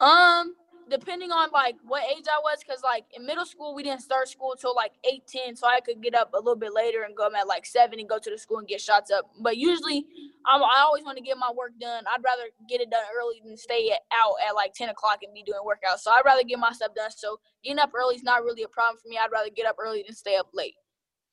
Um 0.00 0.54
depending 0.90 1.30
on 1.30 1.50
like 1.52 1.76
what 1.86 2.02
age 2.04 2.24
i 2.32 2.38
was 2.42 2.58
because 2.66 2.82
like 2.82 3.04
in 3.14 3.26
middle 3.26 3.44
school 3.44 3.74
we 3.74 3.82
didn't 3.82 4.00
start 4.00 4.28
school 4.28 4.56
till 4.58 4.74
like 4.74 4.92
8 5.04 5.22
10 5.26 5.56
so 5.56 5.66
i 5.66 5.80
could 5.80 6.02
get 6.02 6.14
up 6.14 6.32
a 6.34 6.36
little 6.38 6.56
bit 6.56 6.72
later 6.72 7.02
and 7.02 7.16
go 7.16 7.24
home 7.24 7.34
at 7.34 7.46
like 7.46 7.66
7 7.66 7.98
and 7.98 8.08
go 8.08 8.18
to 8.18 8.30
the 8.30 8.38
school 8.38 8.58
and 8.58 8.68
get 8.68 8.80
shots 8.80 9.10
up. 9.10 9.30
But 9.40 9.56
usually 9.56 10.06
I'm, 10.46 10.62
i 10.62 10.80
always 10.80 11.04
want 11.04 11.18
to 11.18 11.22
get 11.22 11.36
my 11.36 11.50
work 11.54 11.72
done. 11.80 12.04
I'd 12.06 12.24
rather 12.24 12.44
get 12.68 12.80
it 12.80 12.90
done 12.90 13.02
early 13.16 13.42
than 13.44 13.56
stay 13.56 13.90
at, 13.90 14.00
out 14.12 14.34
at 14.48 14.54
like 14.54 14.72
10 14.74 14.88
o'clock 14.88 15.18
and 15.22 15.34
be 15.34 15.42
doing 15.42 15.60
workouts. 15.60 16.00
So 16.00 16.10
i'd 16.10 16.24
rather 16.24 16.42
get 16.42 16.58
my 16.58 16.72
stuff 16.72 16.94
done. 16.94 17.10
So 17.10 17.38
getting 17.62 17.78
up 17.78 17.92
early 17.94 18.16
is 18.16 18.22
not 18.22 18.42
really 18.42 18.62
a 18.62 18.68
problem 18.68 18.98
for 19.02 19.08
me. 19.08 19.18
I'd 19.22 19.32
rather 19.32 19.50
get 19.50 19.66
up 19.66 19.76
early 19.78 20.04
than 20.06 20.14
stay 20.14 20.36
up 20.36 20.48
late. 20.54 20.74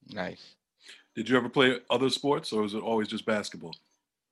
Nice. 0.09 0.55
Did 1.15 1.29
you 1.29 1.37
ever 1.37 1.49
play 1.49 1.79
other 1.89 2.09
sports, 2.09 2.51
or 2.51 2.61
was 2.61 2.73
it 2.73 2.83
always 2.83 3.07
just 3.07 3.25
basketball? 3.25 3.73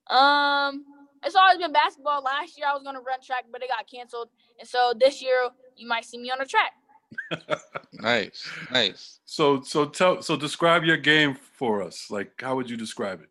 Um, 0.10 0.84
it's 1.26 1.36
always 1.36 1.58
been 1.58 1.72
basketball. 1.72 2.24
Last 2.24 2.58
year 2.58 2.68
I 2.68 2.74
was 2.74 2.84
gonna 2.84 3.02
run 3.02 3.22
track, 3.22 3.46
but 3.52 3.62
it 3.62 3.70
got 3.70 3.90
canceled, 3.90 4.30
and 4.60 4.68
so 4.68 4.94
this 5.00 5.22
year 5.22 5.50
you 5.76 5.88
might 5.88 6.06
see 6.06 6.18
me 6.18 6.32
on 6.32 6.40
the 6.40 6.46
track. 6.46 6.74
Nice. 7.94 8.50
Nice. 8.72 9.20
So 9.26 9.62
so 9.62 9.86
tell 9.86 10.22
so 10.22 10.36
describe 10.36 10.84
your 10.84 10.98
game 10.98 11.36
for 11.36 11.82
us. 11.82 12.08
Like 12.10 12.42
how 12.42 12.56
would 12.56 12.70
you 12.70 12.76
describe 12.76 13.22
it? 13.22 13.30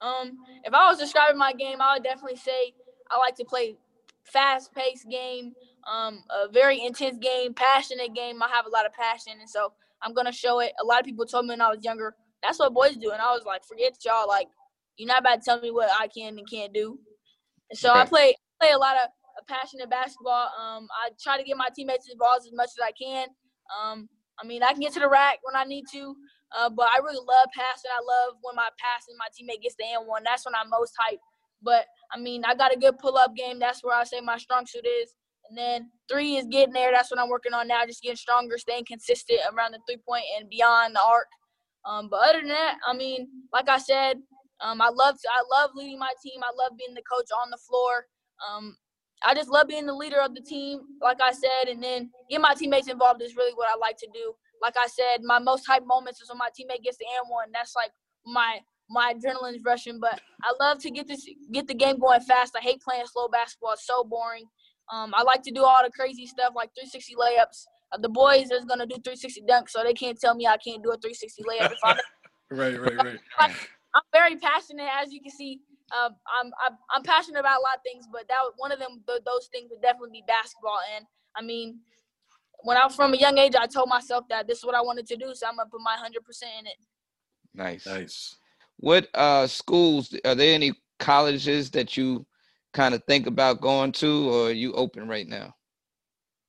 Um, 0.00 0.38
if 0.64 0.72
I 0.72 0.88
was 0.88 0.98
describing 0.98 1.38
my 1.38 1.52
game, 1.52 1.80
I 1.80 1.94
would 1.94 2.04
definitely 2.04 2.36
say 2.36 2.74
I 3.10 3.18
like 3.18 3.34
to 3.36 3.44
play 3.44 3.76
fast-paced 4.24 5.08
game, 5.10 5.54
um, 5.90 6.22
a 6.30 6.48
very 6.50 6.82
intense 6.84 7.18
game, 7.18 7.54
passionate 7.54 8.14
game. 8.14 8.42
I 8.42 8.48
have 8.48 8.66
a 8.66 8.70
lot 8.70 8.86
of 8.86 8.92
passion, 8.92 9.34
and 9.40 9.48
so 9.48 9.72
I'm 10.02 10.14
gonna 10.14 10.32
show 10.32 10.60
it. 10.60 10.72
A 10.82 10.84
lot 10.84 11.00
of 11.00 11.06
people 11.06 11.26
told 11.26 11.46
me 11.46 11.52
when 11.52 11.60
I 11.60 11.68
was 11.68 11.84
younger, 11.84 12.14
that's 12.42 12.58
what 12.58 12.72
boys 12.72 12.96
do, 12.96 13.10
and 13.10 13.20
I 13.20 13.32
was 13.32 13.44
like, 13.44 13.64
forget 13.64 13.96
y'all. 14.04 14.28
Like, 14.28 14.48
you're 14.96 15.08
not 15.08 15.20
about 15.20 15.36
to 15.36 15.44
tell 15.44 15.60
me 15.60 15.70
what 15.70 15.90
I 15.98 16.08
can 16.08 16.38
and 16.38 16.50
can't 16.50 16.72
do. 16.72 16.98
And 17.70 17.78
so 17.78 17.92
I 17.92 18.04
play 18.04 18.34
play 18.60 18.70
a 18.70 18.78
lot 18.78 18.96
of 18.96 19.10
passionate 19.46 19.90
basketball. 19.90 20.48
Um, 20.58 20.88
I 21.04 21.10
try 21.22 21.36
to 21.36 21.44
get 21.44 21.56
my 21.56 21.68
teammates 21.74 22.08
involved 22.10 22.46
as 22.46 22.52
much 22.52 22.70
as 22.70 22.82
I 22.82 22.92
can. 22.92 23.28
Um, 23.76 24.08
I 24.42 24.46
mean, 24.46 24.62
I 24.62 24.72
can 24.72 24.80
get 24.80 24.92
to 24.94 25.00
the 25.00 25.08
rack 25.08 25.38
when 25.42 25.56
I 25.56 25.64
need 25.64 25.84
to. 25.92 26.14
Uh, 26.56 26.70
but 26.70 26.88
I 26.94 26.98
really 26.98 27.18
love 27.18 27.48
passing. 27.54 27.90
I 27.90 28.00
love 28.00 28.38
when 28.42 28.54
my 28.54 28.68
passing, 28.78 29.16
my 29.18 29.26
teammate 29.28 29.62
gets 29.62 29.74
the 29.76 29.84
and 29.84 30.06
one. 30.06 30.22
That's 30.24 30.44
when 30.44 30.54
I'm 30.54 30.70
most 30.70 30.92
hyped. 30.94 31.18
But 31.62 31.86
I 32.12 32.18
mean, 32.20 32.44
I 32.44 32.54
got 32.54 32.74
a 32.74 32.78
good 32.78 32.98
pull 32.98 33.16
up 33.16 33.34
game. 33.34 33.58
That's 33.58 33.82
where 33.82 33.96
I 33.96 34.04
say 34.04 34.20
my 34.20 34.38
strong 34.38 34.66
suit 34.66 34.86
is. 34.86 35.14
And 35.48 35.56
then 35.56 35.90
three 36.10 36.36
is 36.36 36.46
getting 36.46 36.74
there. 36.74 36.90
That's 36.92 37.10
what 37.10 37.20
I'm 37.20 37.28
working 37.28 37.54
on 37.54 37.68
now. 37.68 37.84
Just 37.86 38.02
getting 38.02 38.16
stronger, 38.16 38.58
staying 38.58 38.84
consistent 38.86 39.40
around 39.52 39.72
the 39.72 39.80
three 39.88 40.00
point 40.08 40.24
and 40.38 40.48
beyond 40.48 40.94
the 40.94 41.02
arc. 41.02 41.28
Um, 41.84 42.08
but 42.10 42.20
other 42.28 42.40
than 42.40 42.48
that, 42.48 42.78
I 42.86 42.96
mean, 42.96 43.28
like 43.52 43.68
I 43.68 43.78
said, 43.78 44.18
um, 44.60 44.80
I 44.80 44.88
love 44.88 45.16
to, 45.20 45.28
I 45.28 45.60
love 45.60 45.70
leading 45.74 45.98
my 45.98 46.12
team. 46.22 46.40
I 46.42 46.52
love 46.56 46.76
being 46.78 46.94
the 46.94 47.02
coach 47.02 47.28
on 47.42 47.50
the 47.50 47.58
floor. 47.58 48.06
Um, 48.40 48.76
I 49.24 49.34
just 49.34 49.48
love 49.48 49.68
being 49.68 49.86
the 49.86 49.94
leader 49.94 50.20
of 50.20 50.34
the 50.34 50.42
team, 50.42 50.80
like 51.00 51.20
I 51.22 51.32
said, 51.32 51.68
and 51.68 51.82
then 51.82 52.10
get 52.30 52.40
my 52.40 52.54
teammates 52.54 52.88
involved 52.88 53.22
is 53.22 53.36
really 53.36 53.54
what 53.54 53.68
I 53.68 53.76
like 53.78 53.96
to 53.98 54.08
do. 54.12 54.34
Like 54.62 54.74
I 54.78 54.86
said, 54.86 55.22
my 55.22 55.38
most 55.38 55.66
hype 55.66 55.86
moments 55.86 56.20
is 56.20 56.28
when 56.28 56.38
my 56.38 56.48
teammate 56.48 56.82
gets 56.82 56.98
the 56.98 57.06
and 57.18 57.30
one. 57.30 57.48
That's 57.52 57.74
like 57.74 57.90
my 58.26 58.58
my 58.88 59.14
adrenaline's 59.14 59.62
rushing. 59.64 60.00
But 60.00 60.20
I 60.42 60.52
love 60.60 60.78
to 60.80 60.90
get 60.90 61.06
this 61.06 61.26
get 61.52 61.66
the 61.66 61.74
game 61.74 61.98
going 61.98 62.20
fast. 62.20 62.54
I 62.56 62.62
hate 62.62 62.80
playing 62.80 63.06
slow 63.06 63.28
basketball. 63.28 63.72
It's 63.72 63.86
so 63.86 64.04
boring. 64.04 64.44
Um, 64.92 65.12
I 65.14 65.22
like 65.22 65.42
to 65.42 65.50
do 65.50 65.64
all 65.64 65.78
the 65.82 65.90
crazy 65.90 66.26
stuff 66.26 66.52
like 66.54 66.70
360 66.74 67.14
layups. 67.16 67.64
Uh, 67.92 67.98
the 67.98 68.08
boys 68.08 68.50
is 68.50 68.64
gonna 68.64 68.86
do 68.86 68.96
360 68.96 69.42
dunks, 69.42 69.70
so 69.70 69.82
they 69.82 69.94
can't 69.94 70.18
tell 70.18 70.34
me 70.34 70.46
I 70.46 70.56
can't 70.56 70.82
do 70.82 70.90
a 70.90 70.96
360 70.96 71.42
layup. 71.42 71.98
Right, 72.48 72.80
right, 72.80 72.94
right. 73.40 73.50
I'm 73.96 74.02
very 74.12 74.36
passionate, 74.36 74.88
as 75.00 75.12
you 75.12 75.22
can 75.22 75.30
see. 75.32 75.60
Um, 75.96 76.16
I'm, 76.28 76.52
I'm 76.66 76.76
I'm 76.94 77.02
passionate 77.02 77.40
about 77.40 77.58
a 77.60 77.62
lot 77.62 77.76
of 77.76 77.82
things, 77.82 78.06
but 78.12 78.28
that 78.28 78.38
was- 78.42 78.52
one 78.58 78.72
of 78.72 78.78
them 78.78 79.02
th- 79.06 79.22
those 79.24 79.46
things 79.52 79.70
would 79.70 79.80
definitely 79.80 80.10
be 80.10 80.24
basketball. 80.26 80.78
And 80.94 81.06
I 81.34 81.42
mean, 81.42 81.80
when 82.64 82.76
I 82.76 82.84
was 82.84 82.94
from 82.94 83.14
a 83.14 83.16
young 83.16 83.38
age, 83.38 83.54
I 83.54 83.66
told 83.66 83.88
myself 83.88 84.24
that 84.28 84.46
this 84.46 84.58
is 84.58 84.64
what 84.64 84.74
I 84.74 84.82
wanted 84.82 85.06
to 85.06 85.16
do, 85.16 85.32
so 85.34 85.46
I'm 85.46 85.56
gonna 85.56 85.70
put 85.70 85.80
my 85.80 85.96
hundred 85.96 86.24
percent 86.24 86.52
in 86.60 86.66
it. 86.66 86.76
Nice. 87.54 87.86
Nice. 87.86 88.36
What 88.78 89.08
uh 89.14 89.46
schools 89.46 90.14
are 90.24 90.34
there 90.34 90.54
any 90.54 90.72
colleges 90.98 91.70
that 91.70 91.96
you 91.96 92.26
kind 92.74 92.94
of 92.94 93.02
think 93.04 93.26
about 93.26 93.60
going 93.62 93.92
to 93.92 94.28
or 94.30 94.48
are 94.48 94.52
you 94.52 94.72
open 94.74 95.08
right 95.08 95.26
now? 95.26 95.54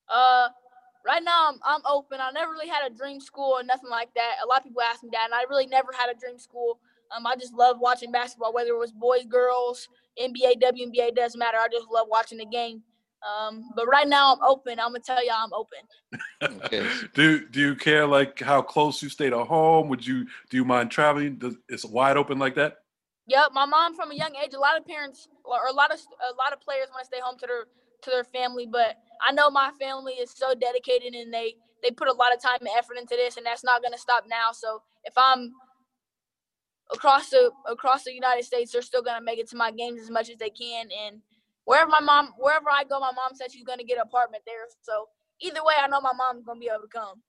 Uh, 0.10 0.50
right 1.06 1.24
now 1.24 1.50
I'm, 1.50 1.60
I'm 1.64 1.82
open. 1.86 2.20
I 2.22 2.32
never 2.32 2.52
really 2.52 2.68
had 2.68 2.90
a 2.90 2.94
dream 2.94 3.20
school 3.22 3.58
or 3.60 3.64
nothing 3.64 3.90
like 3.90 4.14
that. 4.16 4.36
A 4.44 4.48
lot 4.48 4.60
of 4.60 4.64
people 4.66 4.82
ask 4.82 5.04
me 5.04 5.10
that, 5.14 5.26
and 5.26 5.34
I 5.34 5.44
really 5.50 5.68
never 5.68 5.90
had 5.98 6.10
a 6.10 6.20
dream 6.20 6.38
school. 6.38 6.80
Um, 7.16 7.26
I 7.26 7.36
just 7.36 7.54
love 7.54 7.78
watching 7.80 8.12
basketball, 8.12 8.54
whether 8.54 8.72
it 8.72 8.78
was 8.78 8.92
boys, 8.92 9.26
girls, 9.26 9.88
NBA, 10.22 10.62
WNBA, 10.62 11.16
doesn't 11.16 11.40
matter. 11.40 11.58
I 11.58 11.68
just 11.72 11.88
love 11.90 12.08
watching 12.10 12.38
the 12.38 12.46
game. 12.46 12.84
Um, 13.26 13.70
but 13.76 13.88
right 13.88 14.08
now 14.08 14.34
I'm 14.34 14.42
open. 14.44 14.80
I'm 14.80 14.90
gonna 14.90 15.00
tell 15.00 15.24
y'all 15.26 15.44
I'm 15.44 15.54
open. 15.54 15.80
Okay. 16.66 16.88
do 17.14 17.48
do 17.50 17.60
you 17.60 17.76
care 17.76 18.06
like 18.06 18.40
how 18.40 18.62
close 18.62 19.02
you 19.02 19.10
stay 19.10 19.30
to 19.30 19.44
home? 19.44 19.90
Would 19.90 20.06
you 20.06 20.26
do 20.50 20.58
you 20.58 20.66
mind 20.66 20.92
traveling? 20.92 21.38
Does 21.38 21.56
it's 21.68 21.84
wide 21.84 22.18
open 22.18 22.38
like 22.38 22.56
that? 22.56 22.78
Yep, 23.28 23.50
my 23.54 23.66
mom 23.66 23.96
from 23.96 24.12
a 24.12 24.16
young 24.16 24.36
age. 24.42 24.54
A 24.54 24.60
lot 24.60 24.78
of 24.78 24.86
parents 24.86 25.28
or 25.44 25.68
a 25.68 25.74
lot 25.74 25.92
of 25.92 26.00
a 26.32 26.36
lot 26.36 26.54
of 26.54 26.62
players 26.62 26.88
want 26.92 27.02
to 27.02 27.06
stay 27.06 27.20
home 27.22 27.38
to 27.40 27.48
their 27.48 27.66
to 28.04 28.10
their 28.12 28.24
family, 28.24 28.68
but 28.72 28.98
I 29.28 29.34
know 29.34 29.50
my 29.50 29.72
family 29.80 30.14
is 30.14 30.32
so 30.32 30.54
dedicated 30.54 31.14
and 31.14 31.34
they 31.34 31.56
they 31.84 31.92
put 31.92 32.08
a 32.08 32.14
lot 32.14 32.34
of 32.34 32.42
time 32.42 32.60
and 32.62 32.70
effort 32.78 32.98
into 32.98 33.16
this, 33.16 33.38
and 33.38 33.46
that's 33.46 33.64
not 33.64 33.82
gonna 33.82 33.98
stop 33.98 34.26
now. 34.30 34.52
So 34.52 34.82
if 35.04 35.14
I'm 35.18 35.52
across 36.94 37.30
the 37.30 37.52
across 37.70 38.04
the 38.04 38.14
United 38.14 38.44
States, 38.44 38.72
they're 38.72 38.82
still 38.82 39.02
gonna 39.02 39.24
make 39.24 39.40
it 39.40 39.50
to 39.50 39.56
my 39.56 39.72
games 39.72 40.02
as 40.02 40.10
much 40.10 40.30
as 40.30 40.38
they 40.38 40.50
can. 40.50 40.88
And 41.06 41.22
wherever 41.66 41.90
my 41.90 42.00
mom, 42.00 42.34
wherever 42.38 42.70
I 42.70 42.84
go, 42.84 43.00
my 43.00 43.12
mom 43.12 43.36
said 43.36 43.52
she's 43.52 43.64
gonna 43.64 43.84
get 43.84 43.98
an 43.98 44.04
apartment 44.04 44.44
there. 44.46 44.66
So 44.82 45.08
either 45.42 45.64
way, 45.64 45.74
I 45.82 45.88
know 45.88 46.02
my 46.02 46.14
mom's 46.18 46.44
gonna 46.44 46.60
be 46.60 46.70
able 46.72 46.84
to 46.84 46.88
come. 46.88 47.22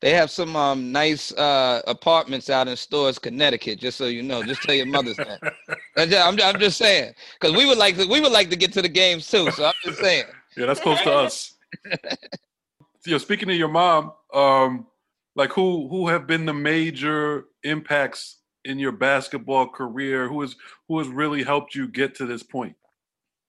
They 0.00 0.12
have 0.12 0.30
some 0.30 0.54
um, 0.54 0.92
nice 0.92 1.32
uh, 1.32 1.82
apartments 1.86 2.50
out 2.50 2.68
in 2.68 2.76
Storrs, 2.76 3.18
Connecticut. 3.18 3.80
Just 3.80 3.98
so 3.98 4.06
you 4.06 4.22
know, 4.22 4.42
just 4.42 4.62
tell 4.62 4.74
your 4.74 4.86
mothers 4.86 5.16
that. 5.16 5.40
I'm 5.96 6.08
just, 6.08 6.26
I'm, 6.26 6.40
I'm 6.40 6.60
just 6.60 6.78
saying, 6.78 7.14
because 7.40 7.56
we 7.56 7.66
would 7.66 7.78
like 7.78 7.96
to, 7.96 8.06
we 8.06 8.20
would 8.20 8.32
like 8.32 8.50
to 8.50 8.56
get 8.56 8.72
to 8.74 8.82
the 8.82 8.88
games 8.88 9.28
too. 9.28 9.50
So 9.50 9.66
I'm 9.66 9.74
just 9.84 9.98
saying. 9.98 10.24
Yeah, 10.56 10.66
that's 10.66 10.80
close 10.80 11.00
to 11.02 11.12
us. 11.12 11.54
you 13.06 13.12
know, 13.12 13.18
speaking 13.18 13.50
of 13.50 13.56
your 13.56 13.68
mom, 13.68 14.12
um, 14.32 14.86
like 15.34 15.52
who 15.52 15.88
who 15.88 16.08
have 16.08 16.26
been 16.26 16.46
the 16.46 16.54
major 16.54 17.46
impacts 17.62 18.38
in 18.66 18.78
your 18.78 18.92
basketball 18.92 19.68
career? 19.68 20.28
Who 20.28 20.40
has 20.42 20.56
who 20.88 20.98
has 20.98 21.08
really 21.08 21.42
helped 21.42 21.74
you 21.74 21.88
get 21.88 22.14
to 22.16 22.26
this 22.26 22.42
point? 22.42 22.76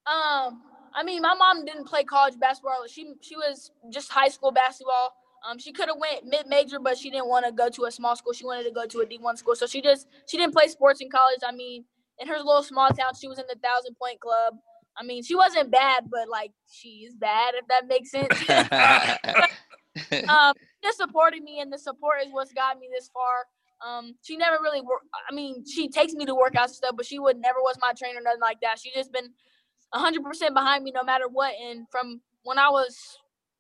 Um, 0.06 0.62
I 0.94 1.04
mean, 1.04 1.22
my 1.22 1.34
mom 1.34 1.66
didn't 1.66 1.86
play 1.86 2.04
college 2.04 2.40
basketball. 2.40 2.86
She 2.88 3.14
she 3.22 3.36
was 3.36 3.72
just 3.92 4.10
high 4.10 4.30
school 4.30 4.52
basketball. 4.52 5.14
Um, 5.48 5.60
she 5.60 5.72
could 5.72 5.88
have 5.88 5.98
went 6.00 6.26
mid 6.26 6.48
major, 6.48 6.80
but 6.80 6.98
she 6.98 7.10
didn't 7.10 7.28
want 7.28 7.46
to 7.46 7.52
go 7.52 7.70
to 7.70 7.86
a 7.86 7.92
small 7.92 8.16
school. 8.16 8.34
She 8.34 8.46
wanted 8.46 8.64
to 8.64 8.72
go 8.72 8.86
to 8.86 9.00
a 9.00 9.06
D 9.06 9.18
one 9.20 9.38
school. 9.38 9.56
So 9.56 9.68
she 9.68 9.82
just 9.82 10.08
she 10.28 10.38
didn't 10.38 10.54
play 10.54 10.68
sports 10.68 11.02
in 11.02 11.10
college. 11.10 11.40
I 11.48 11.52
mean, 11.52 11.86
in 12.20 12.28
her 12.28 12.38
little 12.38 12.64
small 12.64 12.90
town, 12.90 13.12
she 13.20 13.28
was 13.28 13.40
in 13.40 13.46
the 13.50 13.60
thousand 13.62 13.96
point 13.96 14.20
club. 14.20 14.56
I 14.98 15.04
mean, 15.04 15.24
she 15.24 15.36
wasn't 15.36 15.72
bad, 15.72 16.06
but 16.10 16.30
like 16.30 16.52
she's 16.70 17.14
bad 17.14 17.54
if 17.56 17.68
that 17.68 17.88
makes 17.88 18.12
sense. 18.12 18.34
um, 20.30 20.54
just 20.84 20.98
supported 20.98 21.44
me, 21.44 21.60
and 21.60 21.72
the 21.72 21.78
support 21.78 22.22
is 22.26 22.32
what's 22.32 22.54
got 22.54 22.80
me 22.80 22.90
this 22.94 23.10
far. 23.14 23.46
Um, 23.86 24.16
she 24.24 24.38
never 24.38 24.58
really 24.62 24.82
work. 24.82 25.02
I 25.30 25.34
mean, 25.34 25.64
she 25.66 25.90
takes 25.90 26.14
me 26.14 26.26
to 26.26 26.34
workouts 26.34 26.66
and 26.66 26.76
stuff, 26.76 26.96
but 26.98 27.06
she 27.06 27.20
would 27.20 27.38
never 27.38 27.60
was 27.62 27.78
my 27.80 27.94
trainer, 27.98 28.20
nothing 28.24 28.42
like 28.42 28.60
that. 28.62 28.80
She 28.80 28.92
just 28.94 29.12
been 29.12 29.30
100% 29.94 30.54
behind 30.54 30.84
me 30.84 30.92
no 30.92 31.04
matter 31.04 31.28
what. 31.28 31.54
And 31.62 31.88
from 31.92 32.22
when 32.44 32.58
I 32.58 32.70
was 32.70 32.98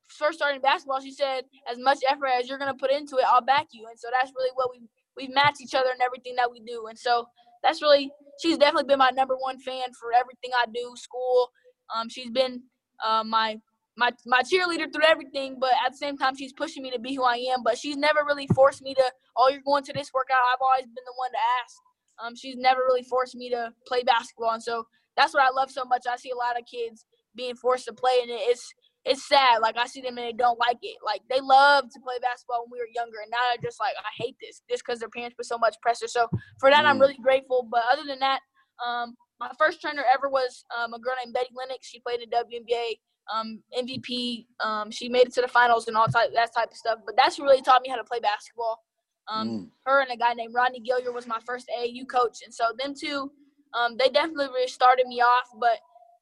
first 0.08 0.40
starting 0.40 0.62
basketball, 0.62 1.02
she 1.02 1.12
said, 1.12 1.44
as 1.70 1.78
much 1.78 2.00
effort 2.10 2.28
as 2.28 2.50
you're 2.50 2.58
gonna 2.58 2.74
put 2.74 2.92
into 2.92 3.18
it, 3.18 3.26
I'll 3.28 3.42
back 3.42 3.68
you. 3.72 3.88
And 3.90 4.00
so 4.00 4.08
that's 4.12 4.32
really 4.36 4.52
what 4.56 4.70
we 4.72 4.88
we 5.16 5.28
match 5.34 5.56
each 5.62 5.74
other 5.74 5.90
in 5.90 6.02
everything 6.02 6.36
that 6.36 6.52
we 6.52 6.60
do. 6.60 6.88
And 6.88 6.98
so 6.98 7.28
that's 7.64 7.82
really 7.82 8.12
she's 8.42 8.58
definitely 8.58 8.88
been 8.88 9.00
my 9.00 9.10
number 9.10 9.36
one 9.36 9.60
fan 9.60 9.92
for 10.00 10.14
everything 10.14 10.52
I 10.58 10.66
do, 10.74 10.94
school. 10.96 11.52
Um, 11.96 12.10
she's 12.10 12.30
been 12.30 12.62
uh, 13.06 13.24
my 13.24 13.60
my 13.98 14.12
my 14.26 14.42
cheerleader 14.42 14.92
through 14.92 15.06
everything, 15.08 15.58
but 15.60 15.72
at 15.86 15.92
the 15.92 15.98
same 15.98 16.18
time, 16.18 16.36
she's 16.36 16.54
pushing 16.54 16.84
me 16.84 16.92
to 16.92 17.00
be 17.00 17.16
who 17.16 17.24
I 17.24 17.36
am. 17.54 17.64
But 17.64 17.78
she's 17.78 17.98
never 17.98 18.24
really 18.26 18.48
forced 18.48 18.82
me 18.82 18.94
to, 18.94 19.12
oh, 19.36 19.50
you're 19.50 19.62
going 19.66 19.84
to 19.84 19.94
this 19.94 20.12
workout. 20.14 20.38
I've 20.54 20.62
always 20.62 20.86
been 20.86 21.06
the 21.06 21.18
one 21.18 21.32
to 21.32 21.38
ask. 21.62 21.76
Um, 22.24 22.36
she's 22.36 22.56
never 22.58 22.82
really 22.82 23.04
forced 23.04 23.36
me 23.36 23.50
to 23.50 23.74
play 23.88 24.04
basketball, 24.04 24.52
and 24.52 24.64
so 24.64 24.86
that's 25.18 25.34
what 25.34 25.44
I 25.44 25.50
love 25.50 25.72
so 25.72 25.84
much. 25.84 26.04
I 26.10 26.16
see 26.16 26.30
a 26.30 26.36
lot 26.36 26.60
of 26.60 26.66
kids 26.66 27.06
being 27.36 27.56
forced 27.56 27.86
to 27.86 27.94
play, 27.94 28.20
and 28.22 28.30
it's 28.32 28.72
it's 29.08 29.28
sad. 29.28 29.60
Like 29.62 29.78
I 29.78 29.88
see 29.88 30.02
them 30.02 30.18
and 30.18 30.28
they 30.28 30.34
don't 30.34 30.60
like 30.60 30.78
it. 30.82 30.98
Like 31.04 31.22
they 31.30 31.40
loved 31.42 31.92
to 31.94 32.00
play 32.00 32.16
basketball 32.22 32.66
when 32.66 32.78
we 32.78 32.80
were 32.80 32.94
younger, 32.94 33.18
and 33.24 33.32
now 33.32 33.40
they're 33.50 33.70
just 33.70 33.80
like, 33.80 33.96
I 33.98 34.12
hate 34.22 34.36
this, 34.42 34.62
just 34.70 34.84
because 34.86 35.00
their 35.00 35.10
parents 35.10 35.36
put 35.36 35.46
so 35.46 35.58
much 35.58 35.76
pressure. 35.82 36.08
So 36.08 36.28
for 36.60 36.70
that, 36.70 36.86
mm. 36.86 36.88
I'm 36.88 37.00
really 37.00 37.18
grateful. 37.22 37.68
But 37.70 37.84
other 37.92 38.04
than 38.06 38.20
that, 38.20 38.42
um, 38.86 39.16
my 39.40 39.50
first 39.58 39.82
trainer 39.82 40.04
ever 40.14 40.30
was 40.30 40.66
um, 40.78 40.94
a 40.94 41.00
girl 41.00 41.16
named 41.24 41.34
Betty 41.34 41.50
Lennox. 41.56 41.88
She 41.88 42.00
played 42.00 42.22
in 42.22 42.30
the 42.30 42.38
WNBA, 42.38 43.00
um, 43.34 43.62
MVP. 43.78 44.46
Um, 44.64 44.92
she 44.92 45.10
made 45.10 45.28
it 45.28 45.34
to 45.34 45.42
the 45.42 45.48
finals 45.48 45.88
and 45.88 45.98
all 45.98 46.08
type 46.08 46.32
that 46.34 46.56
type 46.56 46.72
of 46.72 46.78
stuff. 46.78 47.00
But 47.06 47.16
that's 47.16 47.40
really 47.40 47.62
taught 47.62 47.82
me 47.82 47.90
how 47.90 47.98
to 47.98 48.04
play 48.04 48.20
basketball. 48.20 48.84
Um, 49.28 49.50
mm. 49.50 49.70
Her 49.86 50.02
and 50.02 50.12
a 50.12 50.18
guy 50.18 50.34
named 50.34 50.54
Rodney 50.54 50.82
Gilliard 50.82 51.14
was 51.14 51.28
my 51.28 51.40
first 51.46 51.70
AAU 51.78 52.08
coach, 52.08 52.40
and 52.46 52.54
so 52.54 52.66
them 52.80 52.94
two, 53.00 53.32
um, 53.74 53.98
they 53.98 54.10
definitely 54.10 54.48
really 54.48 54.70
started 54.70 55.08
me 55.08 55.22
off. 55.22 55.48
But 55.60 55.80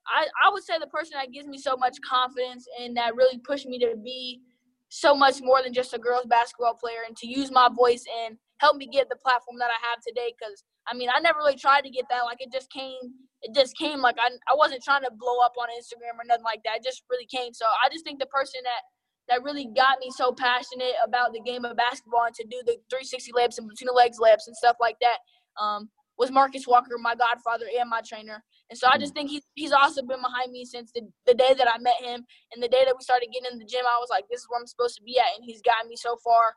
I, 0.07 0.27
I 0.45 0.51
would 0.51 0.63
say 0.63 0.79
the 0.79 0.87
person 0.87 1.13
that 1.15 1.31
gives 1.31 1.47
me 1.47 1.57
so 1.57 1.75
much 1.75 1.97
confidence 2.07 2.67
and 2.79 2.95
that 2.97 3.15
really 3.15 3.37
pushed 3.39 3.65
me 3.65 3.79
to 3.79 3.95
be 4.03 4.41
so 4.89 5.15
much 5.15 5.41
more 5.41 5.61
than 5.63 5.73
just 5.73 5.93
a 5.93 5.99
girls 5.99 6.25
basketball 6.27 6.75
player 6.75 6.99
and 7.07 7.17
to 7.17 7.27
use 7.27 7.51
my 7.51 7.69
voice 7.75 8.05
and 8.25 8.37
help 8.57 8.77
me 8.77 8.87
get 8.87 9.09
the 9.09 9.15
platform 9.15 9.57
that 9.59 9.71
I 9.71 9.79
have 9.91 10.01
today. 10.05 10.33
Because 10.37 10.63
I 10.87 10.95
mean, 10.95 11.09
I 11.13 11.19
never 11.19 11.39
really 11.39 11.57
tried 11.57 11.83
to 11.83 11.89
get 11.89 12.05
that. 12.09 12.25
Like 12.25 12.39
it 12.39 12.51
just 12.51 12.71
came. 12.71 13.13
It 13.41 13.53
just 13.53 13.77
came. 13.77 13.99
Like 13.99 14.17
I, 14.19 14.29
I 14.49 14.55
wasn't 14.55 14.83
trying 14.83 15.03
to 15.03 15.11
blow 15.11 15.39
up 15.43 15.53
on 15.59 15.67
Instagram 15.77 16.17
or 16.17 16.25
nothing 16.25 16.45
like 16.45 16.61
that. 16.65 16.77
It 16.77 16.83
just 16.83 17.03
really 17.09 17.27
came. 17.27 17.53
So 17.53 17.65
I 17.65 17.89
just 17.91 18.05
think 18.05 18.19
the 18.19 18.31
person 18.31 18.61
that 18.63 18.81
that 19.27 19.43
really 19.43 19.67
got 19.75 19.97
me 19.99 20.11
so 20.11 20.31
passionate 20.31 20.93
about 21.03 21.33
the 21.33 21.41
game 21.41 21.65
of 21.65 21.75
basketball 21.75 22.25
and 22.25 22.35
to 22.35 22.45
do 22.45 22.61
the 22.65 22.77
360 22.93 23.31
layups 23.31 23.57
and 23.57 23.67
between 23.67 23.87
the 23.87 23.93
legs 23.93 24.17
layups 24.21 24.45
and 24.45 24.55
stuff 24.55 24.77
like 24.79 24.97
that 25.01 25.17
um, 25.59 25.89
was 26.17 26.31
Marcus 26.31 26.67
Walker, 26.67 26.97
my 27.01 27.15
godfather 27.15 27.65
and 27.79 27.89
my 27.89 28.01
trainer. 28.05 28.43
And 28.69 28.77
so 28.77 28.87
I 28.91 28.97
just 28.97 29.13
think 29.13 29.29
he's 29.29 29.43
he's 29.53 29.71
also 29.71 30.01
been 30.01 30.21
behind 30.21 30.51
me 30.51 30.65
since 30.65 30.91
the, 30.93 31.01
the 31.25 31.33
day 31.33 31.53
that 31.57 31.67
I 31.67 31.77
met 31.79 32.01
him 32.01 32.25
and 32.53 32.63
the 32.63 32.67
day 32.67 32.83
that 32.85 32.95
we 32.97 33.03
started 33.03 33.29
getting 33.31 33.51
in 33.51 33.59
the 33.59 33.65
gym. 33.65 33.85
I 33.85 33.99
was 33.99 34.09
like, 34.09 34.25
this 34.29 34.41
is 34.41 34.47
where 34.49 34.59
I'm 34.59 34.67
supposed 34.67 34.95
to 34.97 35.03
be 35.03 35.19
at, 35.19 35.35
and 35.35 35.45
he's 35.45 35.61
got 35.61 35.87
me 35.87 35.95
so 35.95 36.17
far. 36.23 36.55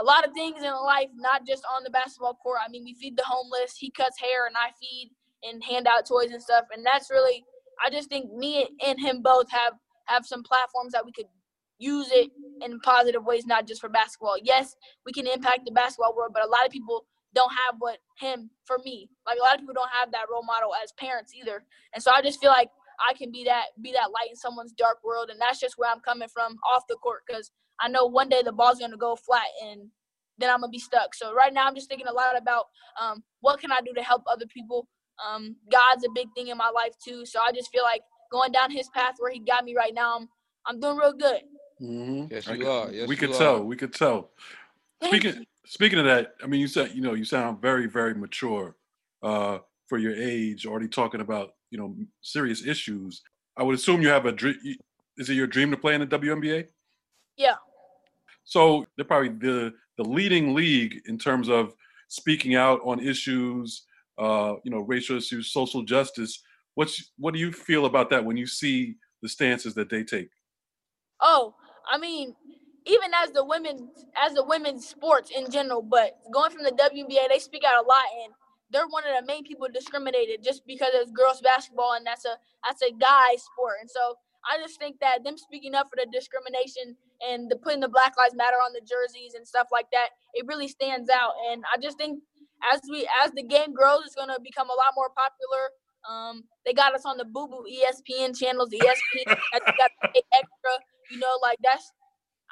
A 0.00 0.04
lot 0.04 0.26
of 0.26 0.32
things 0.32 0.62
in 0.62 0.72
life, 0.72 1.08
not 1.16 1.46
just 1.46 1.64
on 1.74 1.82
the 1.82 1.90
basketball 1.90 2.34
court. 2.34 2.58
I 2.64 2.70
mean, 2.70 2.84
we 2.84 2.94
feed 2.94 3.16
the 3.16 3.24
homeless. 3.24 3.76
He 3.76 3.90
cuts 3.90 4.18
hair, 4.20 4.46
and 4.46 4.56
I 4.56 4.70
feed 4.80 5.10
and 5.42 5.62
hand 5.62 5.86
out 5.86 6.06
toys 6.06 6.30
and 6.30 6.42
stuff. 6.42 6.64
And 6.72 6.84
that's 6.84 7.10
really, 7.10 7.44
I 7.84 7.90
just 7.90 8.08
think 8.08 8.32
me 8.32 8.68
and 8.84 8.98
him 9.00 9.22
both 9.22 9.50
have 9.50 9.74
have 10.06 10.24
some 10.24 10.42
platforms 10.42 10.92
that 10.92 11.04
we 11.04 11.12
could 11.12 11.26
use 11.78 12.08
it 12.10 12.30
in 12.64 12.80
positive 12.80 13.24
ways, 13.24 13.46
not 13.46 13.66
just 13.66 13.80
for 13.80 13.88
basketball. 13.88 14.36
Yes, 14.42 14.74
we 15.06 15.12
can 15.12 15.26
impact 15.26 15.60
the 15.64 15.70
basketball 15.70 16.14
world, 16.16 16.32
but 16.32 16.44
a 16.44 16.48
lot 16.48 16.66
of 16.66 16.72
people 16.72 17.04
don't 17.34 17.52
have 17.66 17.76
what 17.78 17.98
him 18.18 18.50
for 18.64 18.78
me. 18.84 19.08
Like 19.26 19.38
a 19.38 19.42
lot 19.42 19.54
of 19.54 19.60
people 19.60 19.74
don't 19.74 19.90
have 19.90 20.10
that 20.12 20.26
role 20.30 20.42
model 20.42 20.70
as 20.82 20.92
parents 20.92 21.32
either. 21.34 21.62
And 21.94 22.02
so 22.02 22.10
I 22.14 22.22
just 22.22 22.40
feel 22.40 22.50
like 22.50 22.70
I 23.06 23.14
can 23.14 23.30
be 23.30 23.44
that 23.44 23.66
be 23.80 23.92
that 23.92 24.10
light 24.10 24.30
in 24.30 24.36
someone's 24.36 24.72
dark 24.72 24.98
world, 25.04 25.30
and 25.30 25.40
that's 25.40 25.60
just 25.60 25.74
where 25.76 25.90
I'm 25.90 26.00
coming 26.00 26.28
from 26.28 26.56
off 26.70 26.84
the 26.88 26.96
court 26.96 27.22
because 27.26 27.50
I 27.80 27.88
know 27.88 28.06
one 28.06 28.28
day 28.28 28.42
the 28.44 28.52
ball's 28.52 28.78
gonna 28.78 28.96
go 28.96 29.16
flat 29.16 29.46
and 29.64 29.82
then 30.38 30.50
I'm 30.50 30.60
gonna 30.60 30.70
be 30.70 30.78
stuck. 30.78 31.14
So 31.14 31.34
right 31.34 31.52
now 31.52 31.66
I'm 31.66 31.74
just 31.74 31.88
thinking 31.88 32.06
a 32.06 32.12
lot 32.12 32.36
about 32.36 32.66
um, 33.00 33.22
what 33.40 33.60
can 33.60 33.72
I 33.72 33.80
do 33.84 33.92
to 33.94 34.02
help 34.02 34.22
other 34.26 34.46
people. 34.46 34.88
Um, 35.26 35.56
God's 35.70 36.04
a 36.04 36.10
big 36.14 36.28
thing 36.34 36.48
in 36.48 36.56
my 36.56 36.70
life 36.70 36.94
too, 37.04 37.26
so 37.26 37.40
I 37.40 37.52
just 37.52 37.70
feel 37.70 37.82
like 37.82 38.02
going 38.30 38.52
down 38.52 38.70
His 38.70 38.88
path 38.90 39.14
where 39.18 39.32
He 39.32 39.40
got 39.40 39.64
me 39.64 39.74
right 39.74 39.94
now, 39.94 40.16
I'm 40.16 40.28
I'm 40.66 40.80
doing 40.80 40.96
real 40.96 41.12
good. 41.12 41.40
Mm-hmm. 41.80 42.26
Yes, 42.30 42.46
you 42.46 42.68
are. 42.68 42.90
Yes, 42.90 43.08
we 43.08 43.14
you 43.14 43.20
could 43.20 43.30
are. 43.30 43.38
tell. 43.38 43.64
We 43.64 43.76
could 43.76 43.94
tell. 43.94 44.30
Speaking 45.04 45.46
speaking 45.64 45.98
of 45.98 46.04
that, 46.06 46.34
I 46.42 46.46
mean, 46.46 46.60
you 46.60 46.68
said 46.68 46.92
you 46.94 47.00
know 47.00 47.14
you 47.14 47.24
sound 47.24 47.60
very 47.60 47.86
very 47.86 48.14
mature 48.14 48.76
uh, 49.22 49.58
for 49.86 49.98
your 49.98 50.14
age. 50.14 50.66
Already 50.66 50.88
talking 50.88 51.20
about 51.20 51.54
you 51.70 51.78
know 51.78 51.94
serious 52.20 52.66
issues. 52.66 53.22
I 53.56 53.62
would 53.62 53.74
assume 53.74 54.02
you 54.02 54.08
have 54.08 54.26
a 54.26 54.32
dream. 54.32 54.56
Is 55.16 55.30
it 55.30 55.34
your 55.34 55.46
dream 55.46 55.70
to 55.70 55.76
play 55.76 55.94
in 55.94 56.00
the 56.00 56.06
WNBA? 56.06 56.66
Yeah. 57.36 57.56
So 58.44 58.86
they're 58.96 59.04
probably 59.04 59.30
the 59.30 59.74
the 59.96 60.04
leading 60.04 60.54
league 60.54 61.02
in 61.06 61.18
terms 61.18 61.48
of 61.48 61.74
speaking 62.08 62.54
out 62.54 62.80
on 62.84 63.00
issues, 63.00 63.84
uh, 64.16 64.54
you 64.64 64.70
know, 64.70 64.80
racial 64.80 65.16
issues, 65.16 65.52
social 65.52 65.82
justice. 65.82 66.42
What's 66.74 67.10
what 67.18 67.34
do 67.34 67.40
you 67.40 67.52
feel 67.52 67.86
about 67.86 68.10
that 68.10 68.24
when 68.24 68.36
you 68.36 68.46
see 68.46 68.96
the 69.22 69.28
stances 69.28 69.74
that 69.74 69.90
they 69.90 70.04
take? 70.04 70.30
Oh, 71.20 71.54
I 71.90 71.98
mean, 71.98 72.34
even 72.86 73.10
as 73.22 73.30
the 73.30 73.44
women 73.44 73.90
as 74.16 74.34
the 74.34 74.44
women's 74.44 74.86
sports 74.86 75.30
in 75.36 75.50
general, 75.50 75.82
but 75.82 76.18
going 76.32 76.50
from 76.50 76.62
the 76.62 76.70
WNBA, 76.70 77.28
they 77.28 77.38
speak 77.38 77.64
out 77.64 77.84
a 77.84 77.86
lot 77.86 78.04
and 78.24 78.32
they're 78.70 78.88
one 78.88 79.04
of 79.06 79.14
the 79.18 79.26
main 79.26 79.44
people 79.44 79.66
discriminated 79.72 80.42
just 80.42 80.66
because 80.66 80.90
it's 80.94 81.10
girls 81.10 81.40
basketball 81.40 81.94
and 81.94 82.06
that's 82.06 82.24
a 82.24 82.36
that's 82.64 82.82
a 82.82 82.92
guy 82.92 83.36
sport. 83.36 83.76
And 83.80 83.90
so 83.90 84.16
I 84.44 84.58
just 84.58 84.78
think 84.78 85.00
that 85.00 85.24
them 85.24 85.36
speaking 85.36 85.74
up 85.74 85.88
for 85.90 85.96
the 85.96 86.06
discrimination 86.10 86.96
and 87.20 87.50
the 87.50 87.56
putting 87.56 87.80
the 87.80 87.88
Black 87.88 88.14
Lives 88.16 88.34
Matter 88.34 88.56
on 88.56 88.72
the 88.72 88.80
jerseys 88.80 89.34
and 89.34 89.46
stuff 89.46 89.68
like 89.72 89.86
that, 89.92 90.10
it 90.34 90.46
really 90.46 90.68
stands 90.68 91.08
out. 91.10 91.32
And 91.50 91.64
I 91.74 91.80
just 91.80 91.98
think 91.98 92.20
as 92.72 92.80
we 92.90 93.08
as 93.24 93.32
the 93.32 93.42
game 93.42 93.72
grows, 93.72 94.02
it's 94.06 94.14
gonna 94.14 94.38
become 94.42 94.68
a 94.70 94.78
lot 94.78 94.92
more 94.94 95.10
popular. 95.16 95.70
Um, 96.08 96.44
they 96.64 96.72
got 96.72 96.94
us 96.94 97.04
on 97.04 97.18
the 97.18 97.24
Boo 97.24 97.48
Boo 97.48 97.64
ESPN 97.66 98.38
channels, 98.38 98.70
the 98.70 98.78
ESPN 98.78 99.36
got 99.78 99.90
extra. 100.14 100.74
You 101.10 101.18
know, 101.18 101.38
like 101.42 101.58
that's 101.62 101.90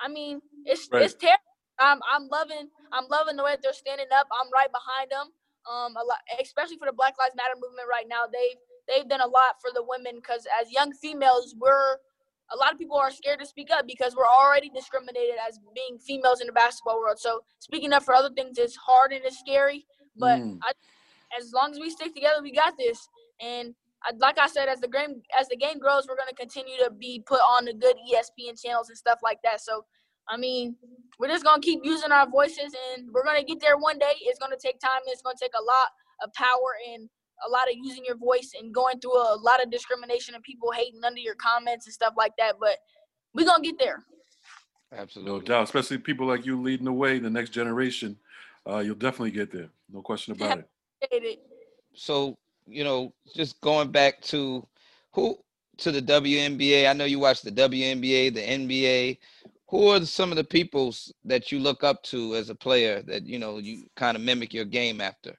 I 0.02 0.08
mean, 0.08 0.40
it's 0.64 0.88
right. 0.92 1.02
it's 1.02 1.14
terrible. 1.14 1.42
I'm 1.78 2.00
I'm 2.10 2.28
loving 2.28 2.68
I'm 2.92 3.04
loving 3.10 3.36
the 3.36 3.44
way 3.44 3.56
they're 3.62 3.72
standing 3.72 4.06
up. 4.14 4.26
I'm 4.32 4.50
right 4.52 4.70
behind 4.72 5.10
them. 5.10 5.32
Um, 5.66 5.96
a 5.96 6.04
lot, 6.04 6.18
especially 6.40 6.78
for 6.78 6.86
the 6.86 6.92
Black 6.92 7.14
Lives 7.18 7.34
Matter 7.36 7.58
movement 7.58 7.88
right 7.90 8.06
now. 8.08 8.22
They've 8.30 8.58
they've 8.86 9.08
done 9.08 9.20
a 9.20 9.26
lot 9.26 9.58
for 9.60 9.70
the 9.74 9.82
women 9.82 10.16
because 10.16 10.46
as 10.60 10.70
young 10.70 10.92
females, 10.92 11.54
we're 11.58 11.98
a 12.52 12.56
lot 12.56 12.72
of 12.72 12.78
people 12.78 12.96
are 12.96 13.10
scared 13.10 13.40
to 13.40 13.46
speak 13.46 13.70
up 13.72 13.86
because 13.86 14.14
we're 14.14 14.26
already 14.26 14.70
discriminated 14.70 15.34
as 15.48 15.58
being 15.74 15.98
females 15.98 16.40
in 16.40 16.46
the 16.46 16.52
basketball 16.52 16.98
world. 16.98 17.18
So 17.18 17.40
speaking 17.58 17.92
up 17.92 18.04
for 18.04 18.14
other 18.14 18.30
things 18.30 18.58
is 18.58 18.76
hard 18.76 19.12
and 19.12 19.24
it's 19.24 19.38
scary. 19.38 19.86
But 20.16 20.38
Mm. 20.38 20.58
I, 20.62 20.72
as 21.36 21.52
long 21.52 21.72
as 21.72 21.80
we 21.80 21.90
stick 21.90 22.14
together, 22.14 22.40
we 22.42 22.52
got 22.52 22.78
this. 22.78 23.08
And 23.40 23.74
I, 24.04 24.12
like 24.18 24.38
I 24.38 24.46
said, 24.46 24.68
as 24.68 24.80
the 24.80 24.88
game 24.88 25.22
as 25.38 25.48
the 25.48 25.56
game 25.56 25.78
grows, 25.78 26.06
we're 26.06 26.16
gonna 26.16 26.32
continue 26.32 26.76
to 26.78 26.90
be 26.90 27.22
put 27.26 27.40
on 27.40 27.64
the 27.64 27.74
good 27.74 27.96
ESPN 28.08 28.60
channels 28.62 28.88
and 28.88 28.96
stuff 28.96 29.18
like 29.22 29.40
that. 29.42 29.60
So, 29.60 29.84
I 30.28 30.36
mean, 30.36 30.76
we're 31.18 31.28
just 31.28 31.44
gonna 31.44 31.60
keep 31.60 31.80
using 31.84 32.12
our 32.12 32.28
voices, 32.28 32.74
and 32.94 33.08
we're 33.12 33.24
gonna 33.24 33.44
get 33.44 33.60
there 33.60 33.76
one 33.78 33.98
day. 33.98 34.12
It's 34.22 34.38
gonna 34.38 34.56
take 34.60 34.80
time. 34.80 35.00
And 35.04 35.12
it's 35.12 35.22
gonna 35.22 35.36
take 35.40 35.54
a 35.58 35.62
lot 35.62 35.88
of 36.22 36.32
power 36.34 36.76
and 36.92 37.08
a 37.46 37.50
lot 37.50 37.68
of 37.70 37.76
using 37.76 38.04
your 38.04 38.16
voice 38.16 38.52
and 38.58 38.72
going 38.72 38.98
through 39.00 39.16
a 39.16 39.36
lot 39.40 39.62
of 39.62 39.70
discrimination 39.70 40.34
and 40.34 40.42
people 40.42 40.72
hating 40.72 41.04
under 41.04 41.20
your 41.20 41.34
comments 41.34 41.86
and 41.86 41.94
stuff 41.94 42.14
like 42.16 42.32
that. 42.38 42.56
But 42.60 42.78
we're 43.34 43.46
gonna 43.46 43.62
get 43.62 43.78
there. 43.78 44.04
Absolutely. 44.92 45.32
No 45.32 45.40
doubt, 45.40 45.64
especially 45.64 45.98
people 45.98 46.26
like 46.26 46.46
you 46.46 46.60
leading 46.60 46.86
the 46.86 46.92
way, 46.92 47.18
the 47.18 47.30
next 47.30 47.50
generation. 47.50 48.16
Uh, 48.68 48.78
you'll 48.78 48.94
definitely 48.94 49.30
get 49.30 49.52
there. 49.52 49.68
No 49.92 50.02
question 50.02 50.32
about 50.32 50.58
it. 50.58 50.68
It. 51.12 51.40
so 51.94 52.36
you 52.66 52.82
know 52.84 53.12
just 53.34 53.60
going 53.60 53.90
back 53.90 54.20
to 54.22 54.66
who 55.12 55.38
to 55.78 55.92
the 55.92 56.02
WNBA 56.02 56.88
I 56.88 56.92
know 56.94 57.04
you 57.04 57.18
watch 57.18 57.42
the 57.42 57.52
WNBA 57.52 58.34
the 58.34 58.40
NBA 58.40 59.18
who 59.68 59.88
are 59.88 60.04
some 60.04 60.30
of 60.30 60.36
the 60.36 60.44
peoples 60.44 61.12
that 61.24 61.50
you 61.50 61.58
look 61.58 61.82
up 61.82 62.02
to 62.04 62.34
as 62.36 62.50
a 62.50 62.54
player 62.54 63.02
that 63.02 63.26
you 63.26 63.38
know 63.38 63.58
you 63.58 63.86
kind 63.96 64.16
of 64.16 64.22
mimic 64.22 64.54
your 64.54 64.64
game 64.64 65.00
after 65.00 65.36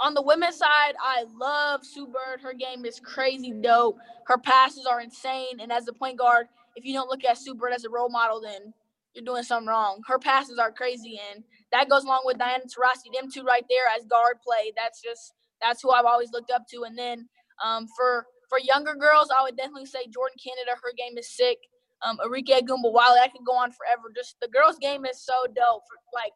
on 0.00 0.14
the 0.14 0.22
women's 0.22 0.58
side, 0.58 0.94
I 1.00 1.24
love 1.38 1.84
Sue 1.84 2.06
Bird. 2.06 2.40
Her 2.42 2.52
game 2.52 2.84
is 2.84 3.00
crazy 3.00 3.52
dope. 3.52 3.98
Her 4.26 4.38
passes 4.38 4.86
are 4.86 5.00
insane. 5.00 5.60
And 5.60 5.72
as 5.72 5.86
a 5.88 5.92
point 5.92 6.18
guard, 6.18 6.48
if 6.76 6.84
you 6.84 6.92
don't 6.92 7.08
look 7.08 7.24
at 7.24 7.38
Sue 7.38 7.54
Bird 7.54 7.72
as 7.72 7.84
a 7.84 7.90
role 7.90 8.08
model, 8.08 8.40
then 8.40 8.74
you're 9.14 9.24
doing 9.24 9.44
something 9.44 9.68
wrong. 9.68 10.02
Her 10.06 10.18
passes 10.18 10.58
are 10.58 10.72
crazy, 10.72 11.20
and 11.32 11.44
that 11.70 11.88
goes 11.88 12.04
along 12.04 12.22
with 12.24 12.38
Diana 12.38 12.64
Taurasi. 12.64 13.14
Them 13.14 13.30
two 13.30 13.44
right 13.44 13.64
there 13.70 13.84
as 13.96 14.04
guard 14.04 14.38
play. 14.44 14.72
That's 14.76 15.00
just 15.00 15.32
that's 15.62 15.80
who 15.80 15.92
I've 15.92 16.04
always 16.04 16.32
looked 16.32 16.50
up 16.50 16.66
to. 16.72 16.82
And 16.82 16.98
then 16.98 17.28
um, 17.64 17.86
for 17.96 18.26
for 18.48 18.58
younger 18.58 18.94
girls, 18.94 19.28
I 19.30 19.42
would 19.42 19.56
definitely 19.56 19.86
say 19.86 20.06
Jordan 20.12 20.36
Canada. 20.42 20.76
Her 20.82 20.92
game 20.98 21.16
is 21.16 21.28
sick. 21.28 21.58
Um, 22.04 22.18
Arike 22.18 22.50
Ogunbowale. 22.50 23.18
I 23.20 23.28
could 23.28 23.46
go 23.46 23.56
on 23.56 23.72
forever. 23.72 24.12
Just 24.14 24.36
the 24.40 24.48
girls' 24.48 24.78
game 24.80 25.04
is 25.04 25.24
so 25.24 25.46
dope. 25.46 25.82
Like 26.12 26.32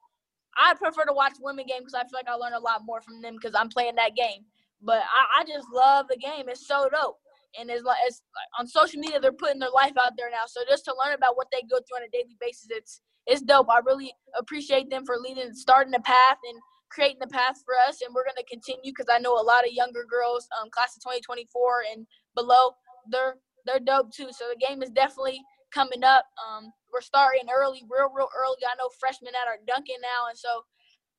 I 0.57 0.75
prefer 0.75 1.05
to 1.05 1.13
watch 1.13 1.35
women 1.41 1.67
game 1.67 1.81
because 1.81 1.95
I 1.95 2.03
feel 2.03 2.19
like 2.19 2.29
I 2.29 2.35
learn 2.35 2.55
a 2.55 2.61
lot 2.61 2.83
more 2.85 3.01
from 3.01 3.23
them 3.23 3.35
because 3.35 3.55
I'm 3.55 3.69
playing 3.69 3.95
that 3.97 4.17
game. 4.17 4.45
But 4.83 5.03
I, 5.03 5.41
I 5.41 5.45
just 5.45 5.69
love 5.73 6.07
the 6.09 6.17
game. 6.17 6.49
It's 6.49 6.67
so 6.67 6.89
dope. 6.89 7.19
And 7.59 7.71
it's 7.71 7.85
like 7.85 7.99
it's 8.07 8.23
on 8.59 8.67
social 8.67 9.01
media 9.01 9.21
they're 9.21 9.33
putting 9.33 9.59
their 9.59 9.71
life 9.75 9.95
out 9.99 10.13
there 10.17 10.31
now. 10.31 10.47
So 10.47 10.61
just 10.69 10.85
to 10.85 10.95
learn 10.95 11.15
about 11.15 11.37
what 11.37 11.49
they 11.51 11.63
go 11.63 11.79
through 11.79 12.03
on 12.03 12.09
a 12.09 12.11
daily 12.13 12.37
basis, 12.41 12.69
it's 12.71 13.01
it's 13.27 13.43
dope. 13.43 13.69
I 13.71 13.81
really 13.85 14.13
appreciate 14.39 14.91
them 14.91 15.05
for 15.05 15.17
leading, 15.17 15.53
starting 15.53 15.93
the 15.93 16.01
path 16.01 16.39
and 16.49 16.61
creating 16.91 17.19
the 17.21 17.29
path 17.29 17.57
for 17.65 17.75
us. 17.87 18.01
And 18.05 18.15
we're 18.15 18.25
gonna 18.25 18.47
continue 18.49 18.93
because 18.93 19.09
I 19.13 19.19
know 19.19 19.35
a 19.35 19.43
lot 19.43 19.67
of 19.67 19.73
younger 19.73 20.05
girls, 20.09 20.49
um, 20.61 20.71
class 20.71 20.97
of 20.97 21.03
2024 21.03 21.85
and 21.93 22.07
below, 22.35 22.73
they're 23.11 23.37
they're 23.67 23.81
dope 23.81 24.13
too. 24.13 24.29
So 24.31 24.45
the 24.49 24.67
game 24.67 24.83
is 24.83 24.91
definitely 24.91 25.41
coming 25.73 26.05
up. 26.05 26.25
Um, 26.39 26.73
we're 26.93 27.01
starting 27.01 27.49
early, 27.55 27.83
real, 27.91 28.11
real 28.15 28.29
early. 28.37 28.63
I 28.65 28.77
know 28.77 28.89
freshmen 28.99 29.33
that 29.33 29.49
are 29.49 29.59
dunking 29.67 30.01
now, 30.03 30.29
and 30.29 30.39
so 30.39 30.63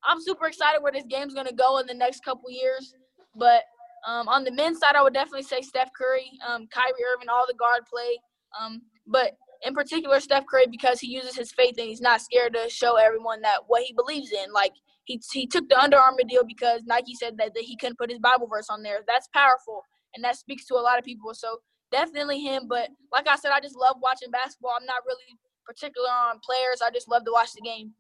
I'm 0.04 0.22
super 0.22 0.48
excited 0.48 0.82
where 0.82 0.92
this 0.92 1.06
game's 1.10 1.34
gonna 1.34 1.54
go 1.54 1.80
in 1.80 1.88
the 1.88 1.94
next 1.94 2.24
couple 2.24 2.50
years. 2.50 2.94
But 3.36 3.64
um, 4.08 4.28
on 4.28 4.44
the 4.44 4.52
men's 4.52 4.80
side, 4.80 4.96
I 4.96 5.04
would 5.04 5.14
definitely 5.14 5.44
say 5.44 5.62
Steph 5.62 5.92
Curry, 5.98 6.32
um, 6.48 6.68
Kyrie 6.72 7.06
Irving, 7.14 7.30
all 7.30 7.46
the 7.48 7.54
guard 7.54 7.84
play. 7.90 8.18
Um, 8.60 8.82
but 9.06 9.34
in 9.66 9.74
particular, 9.74 10.20
Steph 10.20 10.46
Curry 10.50 10.68
because 10.70 11.00
he 11.00 11.08
uses 11.08 11.36
his 11.36 11.52
faith 11.52 11.76
and 11.78 11.88
he's 11.88 12.02
not 12.02 12.22
scared 12.22 12.54
to 12.54 12.70
show 12.70 12.96
everyone 12.96 13.42
that 13.42 13.60
what 13.68 13.84
he 13.84 13.94
believes 13.94 14.32
in. 14.32 14.52
Like 14.54 14.72
he 15.06 15.22
he 15.32 15.48
took 15.48 15.68
the 15.68 15.80
Under 15.80 15.98
Armour 15.98 16.24
deal 16.28 16.44
because 16.48 16.82
Nike 16.86 17.16
said 17.16 17.38
that, 17.38 17.54
that 17.56 17.64
he 17.64 17.76
couldn't 17.78 17.98
put 17.98 18.10
his 18.10 18.20
Bible 18.20 18.48
verse 18.48 18.68
on 18.70 18.84
there. 18.84 19.00
That's 19.08 19.28
powerful, 19.34 19.84
and 20.16 20.24
that 20.24 20.38
speaks 20.38 20.66
to 20.68 20.76
a 20.76 20.86
lot 20.86 20.98
of 20.98 21.04
people. 21.04 21.34
So 21.34 21.58
definitely 21.92 22.42
him. 22.42 22.68
But 22.68 22.90
like 23.12 23.28
I 23.28 23.36
said, 23.36 23.52
I 23.52 23.60
just 23.60 23.76
love 23.76 23.98
watching 24.02 24.32
basketball. 24.32 24.76
I'm 24.80 24.86
not 24.86 25.04
really 25.06 25.38
particular 25.66 26.10
on 26.10 26.40
players. 26.40 26.82
I 26.82 26.90
just 26.92 27.08
love 27.08 27.26
to 27.26 27.32
watch 27.32 27.54
the 27.54 27.62
game. 27.62 27.94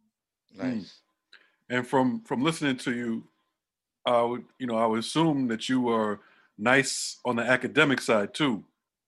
nice 0.55 1.01
And 1.69 1.87
from 1.87 2.21
from 2.21 2.43
listening 2.43 2.77
to 2.77 2.93
you, 2.93 3.27
I 4.05 4.21
would 4.21 4.45
you 4.57 4.67
know 4.67 4.77
I 4.77 4.85
would 4.85 4.99
assume 4.99 5.47
that 5.49 5.69
you 5.69 5.89
are 5.89 6.21
nice 6.57 7.17
on 7.25 7.35
the 7.35 7.43
academic 7.43 8.01
side 8.01 8.33
too. 8.33 8.63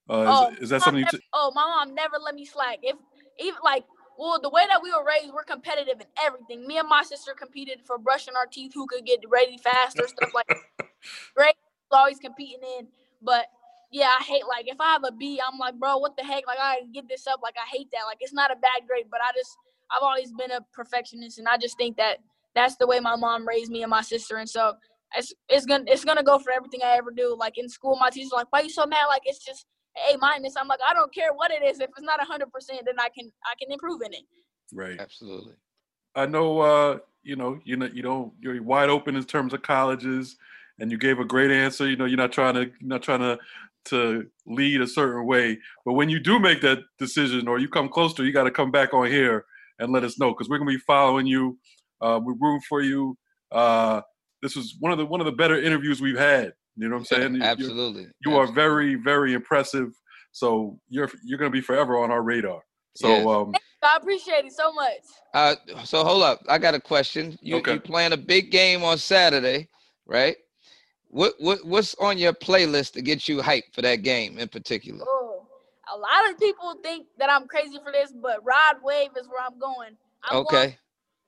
Uh, 0.10 0.26
Oh, 0.28 0.52
is, 0.54 0.60
is 0.64 0.70
that 0.70 0.82
something 0.82 1.04
you? 1.04 1.10
T- 1.10 1.26
oh, 1.34 1.52
my 1.56 1.62
mom 1.62 1.96
never 1.96 2.18
let 2.18 2.36
me 2.36 2.46
slack. 2.46 2.80
If 2.84 2.96
even 3.40 3.60
like, 3.64 3.86
well, 4.18 4.40
the 4.42 4.50
way 4.50 4.66
that 4.68 4.82
we 4.84 4.92
were 4.92 5.06
raised, 5.06 5.34
we're 5.34 5.44
competitive 5.44 6.00
in 6.02 6.08
everything. 6.24 6.68
Me 6.68 6.78
and 6.78 6.88
my 6.88 7.04
sister 7.04 7.34
competed 7.34 7.80
for 7.86 7.98
brushing 7.98 8.36
our 8.36 8.46
teeth, 8.46 8.74
who 8.74 8.86
could 8.88 9.06
get 9.06 9.20
ready 9.30 9.58
faster, 9.58 10.08
stuff 10.08 10.34
like. 10.34 10.46
Great, 11.36 11.56
always 11.92 12.20
competing 12.20 12.60
in, 12.78 12.88
but 13.22 13.46
yeah, 13.92 14.10
I 14.20 14.24
hate 14.24 14.48
like 14.48 14.68
if 14.68 14.80
I 14.80 14.94
have 14.94 15.04
a 15.06 15.12
B, 15.12 15.42
I'm 15.46 15.60
like, 15.60 15.76
bro, 15.76 15.98
what 15.98 16.16
the 16.18 16.24
heck? 16.24 16.48
Like 16.48 16.58
I 16.62 16.80
gotta 16.80 16.92
get 16.92 17.08
this 17.10 17.28
up. 17.28 17.42
Like 17.44 17.56
I 17.58 17.68
hate 17.70 17.90
that. 17.92 18.04
Like 18.08 18.18
it's 18.22 18.34
not 18.34 18.52
a 18.52 18.56
bad 18.56 18.88
grade, 18.88 19.06
but 19.12 19.20
I 19.22 19.32
just 19.36 19.58
I've 19.92 20.04
always 20.04 20.32
been 20.32 20.52
a 20.52 20.62
perfectionist, 20.74 21.40
and 21.40 21.48
I 21.48 21.58
just 21.58 21.78
think 21.78 21.98
that 21.98 22.18
that's 22.56 22.76
the 22.78 22.88
way 22.88 23.00
my 23.00 23.16
mom 23.16 23.48
raised 23.48 23.72
me 23.72 23.84
and 23.84 23.90
my 23.90 24.02
sister, 24.02 24.38
and 24.38 24.50
so 24.50 24.74
it's 25.16 25.34
it's 25.50 25.66
gonna 25.66 25.84
it's 25.88 26.06
gonna 26.06 26.24
go 26.24 26.40
for 26.40 26.52
everything 26.52 26.82
I 26.84 26.98
ever 26.98 27.12
do. 27.12 27.36
Like 27.38 27.58
in 27.58 27.68
school, 27.68 27.98
my 28.00 28.10
teacher's 28.10 28.32
like, 28.32 28.48
why 28.52 28.62
you 28.62 28.70
so 28.70 28.86
mad? 28.86 29.06
Like 29.08 29.24
it's 29.26 29.44
just 29.44 29.66
A 30.10 30.18
minus. 30.18 30.56
I'm 30.58 30.68
like, 30.68 30.80
I 30.88 30.94
don't 30.94 31.14
care 31.14 31.34
what 31.34 31.52
it 31.52 31.64
is. 31.64 31.80
If 31.80 31.90
it's 31.90 32.02
not 32.02 32.22
hundred 32.26 32.52
percent, 32.52 32.82
then 32.86 32.96
I 33.00 33.10
can 33.10 33.32
I 33.46 33.54
can 33.62 33.72
improve 33.72 34.02
in 34.02 34.14
it. 34.14 34.24
right. 34.74 35.00
absolutely 35.00 35.56
I 36.16 36.26
know. 36.26 36.60
Uh, 36.60 37.00
you 37.24 37.36
know. 37.36 37.60
You 37.64 37.78
know. 37.78 37.90
You 37.94 38.02
don't. 38.02 38.34
You're 38.40 38.62
wide 38.64 38.90
open 38.90 39.16
in 39.16 39.24
terms 39.24 39.54
of 39.54 39.62
colleges, 39.62 40.38
and 40.80 40.92
you 40.92 40.98
gave 40.98 41.20
a 41.20 41.26
great 41.26 41.52
answer. 41.52 41.90
You 41.90 41.96
know. 41.96 42.06
You're 42.06 42.18
not 42.18 42.32
trying 42.32 42.56
to. 42.56 42.62
You're 42.62 42.90
not 42.90 43.02
trying 43.04 43.20
to 43.20 43.38
to 43.86 44.26
lead 44.46 44.82
a 44.82 44.88
certain 44.88 45.26
way. 45.26 45.58
But 45.86 45.94
when 45.94 46.10
you 46.10 46.20
do 46.20 46.40
make 46.40 46.62
that 46.62 46.80
decision, 47.00 47.48
or 47.48 47.60
you 47.60 47.68
come 47.68 47.90
close 47.90 48.14
to, 48.16 48.24
you 48.26 48.32
got 48.34 48.44
to 48.44 48.52
come 48.52 48.72
back 48.72 48.94
on 48.94 49.08
here 49.08 49.46
and 49.80 49.92
let 49.92 50.04
us 50.04 50.20
know 50.20 50.30
because 50.32 50.50
we're 50.50 50.60
gonna 50.60 50.72
be 50.72 50.78
following 50.78 51.26
you. 51.26 51.58
Uh, 52.02 52.20
we're 52.24 52.34
rooting 52.40 52.62
for 52.70 52.82
you. 52.82 53.18
Uh, 53.52 54.02
this 54.42 54.56
was 54.56 54.76
one 54.80 54.92
of 54.92 54.98
the 54.98 55.06
one 55.06 55.20
of 55.22 55.26
the 55.26 55.32
better 55.32 55.60
interviews 55.62 56.02
we've 56.02 56.18
had. 56.18 56.54
You 56.76 56.88
know 56.88 56.96
what 56.96 57.00
I'm 57.02 57.06
saying? 57.06 57.36
You- 57.36 57.44
absolutely 57.44 58.08
You 58.26 58.38
are 58.38 58.48
very, 58.52 58.96
very 58.96 59.34
impressive. 59.34 59.90
So 60.32 60.80
you're 60.90 61.10
you're 61.26 61.38
gonna 61.40 61.50
be 61.52 61.62
forever 61.62 61.98
on 62.02 62.12
our 62.12 62.22
radar. 62.22 62.62
So 62.96 63.08
Yes. 63.10 63.26
um, 63.28 63.54
I 63.84 63.98
appreciate 63.98 64.46
it 64.46 64.54
so 64.54 64.72
much. 64.74 65.00
Uh, 65.34 65.56
so 65.84 66.04
hold 66.04 66.24
up, 66.24 66.40
I 66.48 66.58
got 66.60 66.76
a 66.76 66.80
question. 66.80 67.38
You 67.42 67.58
Okay. 67.58 67.74
you 67.74 67.80
playing 67.80 68.14
a 68.14 68.18
big 68.18 68.52
game 68.52 68.84
on 68.84 68.98
Saturday, 68.98 69.68
right? 70.06 70.38
What 71.12 71.34
what 71.40 71.66
what's 71.66 71.94
on 71.96 72.18
your 72.18 72.34
playlist 72.34 72.94
to 72.94 73.02
get 73.02 73.28
you 73.28 73.40
hyped 73.40 73.74
for 73.74 73.82
that 73.82 73.98
game 73.98 74.40
in 74.40 74.48
particular? 74.48 75.06
Oh, 75.08 75.46
a 75.94 75.98
lot 75.98 76.32
of 76.32 76.40
people 76.40 76.76
think 76.82 77.08
that 77.20 77.30
I'm 77.30 77.48
crazy 77.48 77.78
for 77.84 77.92
this, 77.92 78.14
but 78.14 78.40
Rod 78.46 78.78
Wave 78.82 79.12
is 79.20 79.28
where 79.28 79.44
I'm 79.46 79.60
going. 79.60 79.98
I'm 80.24 80.38
Okay, 80.40 80.78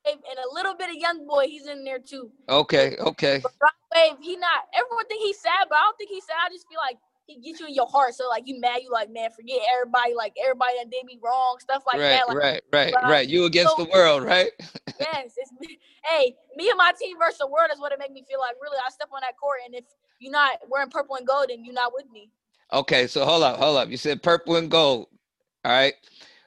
Wave 0.07 0.17
and 0.29 0.39
a 0.39 0.53
little 0.53 0.75
bit 0.75 0.89
of 0.89 0.95
Young 0.95 1.27
Boy, 1.27 1.45
he's 1.47 1.67
in 1.67 1.83
there 1.83 1.99
too. 1.99 2.31
okay, 2.47 2.95
okay. 2.97 3.39
But 3.43 3.53
Rod 3.61 3.71
Wave, 3.93 4.17
he 4.21 4.37
not. 4.37 4.65
Everyone 4.73 5.05
think 5.07 5.21
he's 5.21 5.39
sad, 5.39 5.67
but 5.69 5.75
I 5.77 5.81
don't 5.83 5.97
think 5.97 6.11
he's 6.11 6.25
sad. 6.25 6.35
I 6.45 6.49
just 6.49 6.67
feel 6.69 6.79
like 6.79 6.97
he 7.33 7.41
gets 7.41 7.59
you 7.59 7.67
in 7.67 7.73
your 7.73 7.87
heart. 7.87 8.13
So 8.15 8.27
like 8.29 8.43
you 8.45 8.59
mad, 8.59 8.79
you 8.81 8.91
like 8.91 9.11
man, 9.11 9.29
forget 9.31 9.59
everybody. 9.73 10.13
Like 10.15 10.33
everybody 10.43 10.73
that 10.79 10.91
did 10.91 11.05
me 11.05 11.19
wrong, 11.23 11.57
stuff 11.59 11.83
like 11.85 12.01
right, 12.01 12.09
that. 12.09 12.27
Like 12.27 12.37
right, 12.37 12.61
right, 12.71 12.93
Rod- 12.93 13.09
right. 13.09 13.27
You 13.27 13.45
against 13.45 13.77
so- 13.77 13.83
the 13.83 13.89
world, 13.89 14.23
right? 14.23 14.51
yes, 14.99 15.33
it's 15.37 15.51
hey, 16.05 16.35
me 16.55 16.69
and 16.69 16.77
my 16.77 16.91
team 16.99 17.17
versus 17.17 17.39
the 17.39 17.47
world 17.47 17.69
is 17.73 17.79
what 17.79 17.91
it 17.91 17.99
make 17.99 18.11
me 18.11 18.23
feel 18.27 18.39
like. 18.39 18.55
Really, 18.61 18.77
I 18.85 18.89
step 18.91 19.09
on 19.13 19.21
that 19.21 19.37
court, 19.37 19.59
and 19.65 19.75
if 19.75 19.85
you're 20.19 20.31
not 20.31 20.51
wearing 20.69 20.89
purple 20.89 21.15
and 21.15 21.27
gold, 21.27 21.47
then 21.49 21.65
you're 21.65 21.73
not 21.73 21.93
with 21.93 22.05
me. 22.11 22.29
Okay, 22.71 23.07
so 23.07 23.25
hold 23.25 23.43
up, 23.43 23.57
hold 23.57 23.77
up. 23.77 23.89
You 23.89 23.97
said 23.97 24.23
purple 24.23 24.55
and 24.55 24.69
gold. 24.69 25.07
All 25.65 25.71
right. 25.71 25.93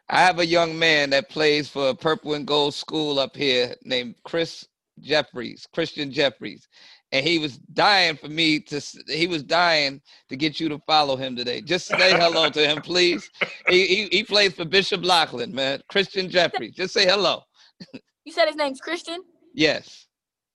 I 0.08 0.20
have 0.20 0.38
a 0.38 0.46
young 0.46 0.78
man 0.78 1.10
that 1.10 1.28
plays 1.28 1.68
for 1.68 1.88
a 1.88 1.94
purple 1.94 2.34
and 2.34 2.46
gold 2.46 2.74
school 2.74 3.18
up 3.18 3.36
here 3.36 3.74
named 3.84 4.14
Chris 4.24 4.64
Jeffries, 5.00 5.66
Christian 5.72 6.12
Jeffries. 6.12 6.68
And 7.16 7.26
he 7.26 7.38
was 7.38 7.56
dying 7.72 8.14
for 8.16 8.28
me 8.28 8.60
to 8.60 8.80
he 9.08 9.26
was 9.26 9.42
dying 9.42 10.02
to 10.28 10.36
get 10.36 10.60
you 10.60 10.68
to 10.68 10.78
follow 10.80 11.16
him 11.16 11.34
today. 11.34 11.62
Just 11.62 11.86
say 11.86 12.12
hello 12.12 12.50
to 12.50 12.66
him, 12.68 12.82
please. 12.82 13.30
He, 13.68 13.86
he 13.86 14.08
he 14.12 14.22
plays 14.22 14.52
for 14.52 14.66
Bishop 14.66 15.02
Loughlin, 15.02 15.54
man. 15.54 15.80
Christian 15.88 16.28
Jeffries. 16.28 16.74
Just 16.74 16.92
say 16.92 17.06
hello. 17.06 17.40
You 18.24 18.32
said 18.32 18.48
his 18.48 18.56
name's 18.56 18.80
Christian. 18.80 19.20
Yes. 19.54 20.08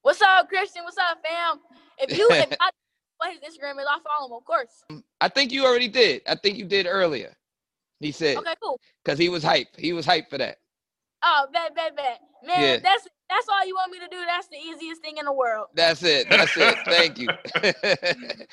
What's 0.04 0.22
up, 0.22 0.50
Christian? 0.50 0.84
What's 0.84 0.98
up, 0.98 1.18
fam? 1.26 1.58
If 1.98 2.16
you 2.16 2.28
if 2.32 2.52
I 2.62 2.70
what 3.18 3.32
his 3.32 3.40
Instagram 3.40 3.80
is, 3.80 3.88
I'll 3.90 4.02
follow 4.02 4.28
him, 4.30 4.34
of 4.38 4.46
course. 4.46 5.04
I 5.20 5.30
think 5.30 5.52
you 5.52 5.66
already 5.66 5.88
did. 5.88 6.22
I 6.28 6.36
think 6.36 6.58
you 6.58 6.66
did 6.66 6.86
earlier. 6.86 7.34
He 8.02 8.12
said 8.12 8.38
Okay, 8.38 8.54
cool. 8.62 8.80
because 9.04 9.18
he 9.18 9.30
was 9.30 9.42
hype. 9.44 9.68
He 9.78 9.94
was 9.94 10.06
hype 10.06 10.30
for 10.30 10.38
that. 10.38 10.58
Oh, 11.24 11.48
bet, 11.52 11.74
bet, 11.76 11.96
bet. 11.96 12.20
Man, 12.46 12.62
Yeah. 12.62 12.78
that's 12.78 13.08
that's 13.32 13.48
all 13.48 13.66
you 13.66 13.76
want 13.76 13.92
me 13.92 14.00
to 14.00 14.08
do. 14.08 14.18
That's 14.26 14.48
the 14.48 14.58
easiest 14.58 15.02
thing 15.02 15.18
in 15.18 15.26
the 15.26 15.34
world. 15.34 15.68
That's 15.74 16.04
it. 16.04 16.30
That's 16.30 16.56
it. 16.58 16.78
Thank 16.86 17.18
you. 17.20 17.28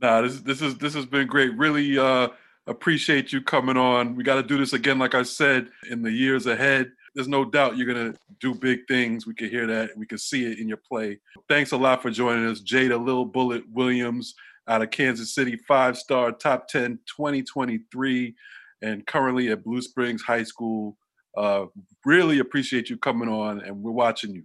Nah, 0.00 0.20
this 0.20 0.40
this 0.40 0.60
is 0.60 0.76
this 0.78 0.94
has 0.94 1.06
been 1.06 1.28
great. 1.28 1.56
Really, 1.56 1.96
uh, 1.96 2.26
appreciate 2.66 3.32
you 3.32 3.40
coming 3.40 3.76
on. 3.76 4.16
We 4.16 4.24
got 4.24 4.34
to 4.34 4.42
do 4.42 4.58
this 4.58 4.72
again, 4.72 4.98
like 4.98 5.14
I 5.14 5.22
said, 5.22 5.68
in 5.90 6.02
the 6.02 6.10
years 6.10 6.46
ahead. 6.46 6.90
There's 7.14 7.28
no 7.28 7.44
doubt 7.44 7.76
you're 7.76 7.92
going 7.92 8.12
to 8.12 8.18
do 8.40 8.54
big 8.54 8.80
things. 8.88 9.26
We 9.26 9.34
can 9.34 9.48
hear 9.48 9.66
that. 9.68 9.90
We 9.96 10.06
can 10.06 10.18
see 10.18 10.44
it 10.50 10.58
in 10.58 10.66
your 10.66 10.78
play. 10.78 11.20
Thanks 11.48 11.70
a 11.70 11.76
lot 11.76 12.02
for 12.02 12.10
joining 12.10 12.46
us. 12.46 12.60
Jada 12.60 13.02
Lil 13.02 13.26
Bullet 13.26 13.62
Williams 13.70 14.34
out 14.66 14.82
of 14.82 14.90
Kansas 14.90 15.34
City, 15.34 15.56
five 15.68 15.96
star, 15.96 16.32
top 16.32 16.68
10, 16.68 16.98
2023, 17.06 18.34
and 18.80 19.06
currently 19.06 19.50
at 19.50 19.62
Blue 19.62 19.82
Springs 19.82 20.22
High 20.22 20.44
School. 20.44 20.96
Uh, 21.36 21.66
really 22.04 22.40
appreciate 22.40 22.90
you 22.90 22.96
coming 22.96 23.28
on, 23.28 23.60
and 23.60 23.82
we're 23.82 23.90
watching 23.90 24.34
you. 24.34 24.44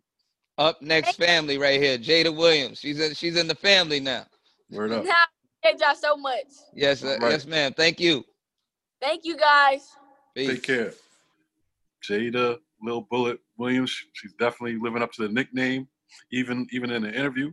Up 0.58 0.82
next 0.82 1.18
family 1.18 1.58
right 1.58 1.80
here, 1.80 1.98
Jada 1.98 2.36
Williams. 2.36 2.80
She's 2.80 3.00
in, 3.00 3.14
she's 3.14 3.36
in 3.36 3.48
the 3.48 3.56
family 3.56 4.00
now. 4.00 4.26
Word 4.72 4.92
up. 4.92 5.06
Thank 5.64 5.82
y'all 5.82 5.96
so 5.96 6.16
much. 6.18 6.46
Yes, 6.74 7.04
uh, 7.04 7.18
Right. 7.22 7.32
yes, 7.32 7.46
ma'am. 7.46 7.74
Thank 7.76 8.00
you. 8.00 8.24
Thank 9.02 9.26
you 9.26 9.38
guys. 9.38 9.88
Peace. 10.36 10.50
Take 10.50 10.64
care. 10.64 10.94
Jada 12.04 12.58
Lil 12.82 13.02
Bullet 13.02 13.40
Williams. 13.58 13.94
She's 14.14 14.34
definitely 14.40 14.80
living 14.80 15.02
up 15.04 15.12
to 15.14 15.28
the 15.28 15.34
nickname, 15.34 15.88
even 16.32 16.68
even 16.72 16.90
in 16.92 17.04
the 17.04 17.14
interview. 17.14 17.52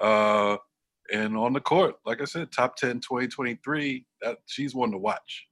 Uh, 0.00 0.56
and 1.12 1.36
on 1.36 1.52
the 1.52 1.60
court, 1.60 1.96
like 2.06 2.20
I 2.20 2.24
said, 2.24 2.50
top 2.50 2.76
10 2.76 3.00
2023. 3.00 4.06
That 4.22 4.38
she's 4.46 4.74
one 4.74 4.90
to 4.92 4.98
watch. 4.98 5.46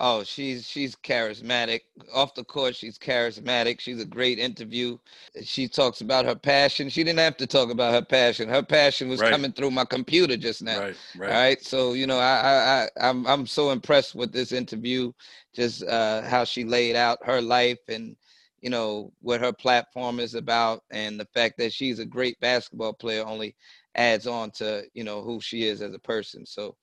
Oh, 0.00 0.22
she's 0.22 0.66
she's 0.68 0.94
charismatic. 0.94 1.80
Off 2.14 2.34
the 2.34 2.44
court, 2.44 2.76
she's 2.76 2.98
charismatic. 2.98 3.80
She's 3.80 4.00
a 4.00 4.04
great 4.06 4.38
interview. 4.38 4.96
She 5.42 5.66
talks 5.68 6.00
about 6.02 6.24
her 6.24 6.36
passion. 6.36 6.88
She 6.88 7.02
didn't 7.02 7.18
have 7.18 7.36
to 7.38 7.46
talk 7.46 7.70
about 7.70 7.92
her 7.94 8.02
passion. 8.04 8.48
Her 8.48 8.62
passion 8.62 9.08
was 9.08 9.20
Right. 9.20 9.30
coming 9.30 9.52
through 9.52 9.72
my 9.72 9.84
computer 9.84 10.36
just 10.36 10.62
now. 10.62 10.78
Right, 10.80 10.96
right. 11.16 11.30
All 11.30 11.34
right. 11.34 11.62
So, 11.64 11.94
you 11.94 12.06
know, 12.06 12.18
I 12.18 12.36
I, 12.40 12.84
I 13.02 13.08
I'm 13.10 13.26
I'm 13.26 13.46
so 13.46 13.70
impressed 13.70 14.14
with 14.14 14.32
this 14.32 14.52
interview, 14.52 15.12
just 15.54 15.82
uh 15.82 16.22
how 16.22 16.44
she 16.44 16.64
laid 16.64 16.94
out 16.94 17.18
her 17.24 17.40
life 17.42 17.80
and 17.88 18.16
you 18.60 18.70
know 18.70 19.12
what 19.20 19.40
her 19.40 19.52
platform 19.52 20.20
is 20.20 20.34
about 20.34 20.82
and 20.90 21.18
the 21.18 21.26
fact 21.26 21.58
that 21.58 21.72
she's 21.72 21.98
a 21.98 22.04
great 22.06 22.38
basketball 22.40 22.92
player 22.92 23.24
only 23.26 23.54
adds 23.96 24.26
on 24.28 24.50
to, 24.52 24.84
you 24.94 25.02
know, 25.04 25.22
who 25.22 25.40
she 25.40 25.64
is 25.64 25.82
as 25.82 25.94
a 25.94 25.98
person. 25.98 26.46
So, 26.46 26.76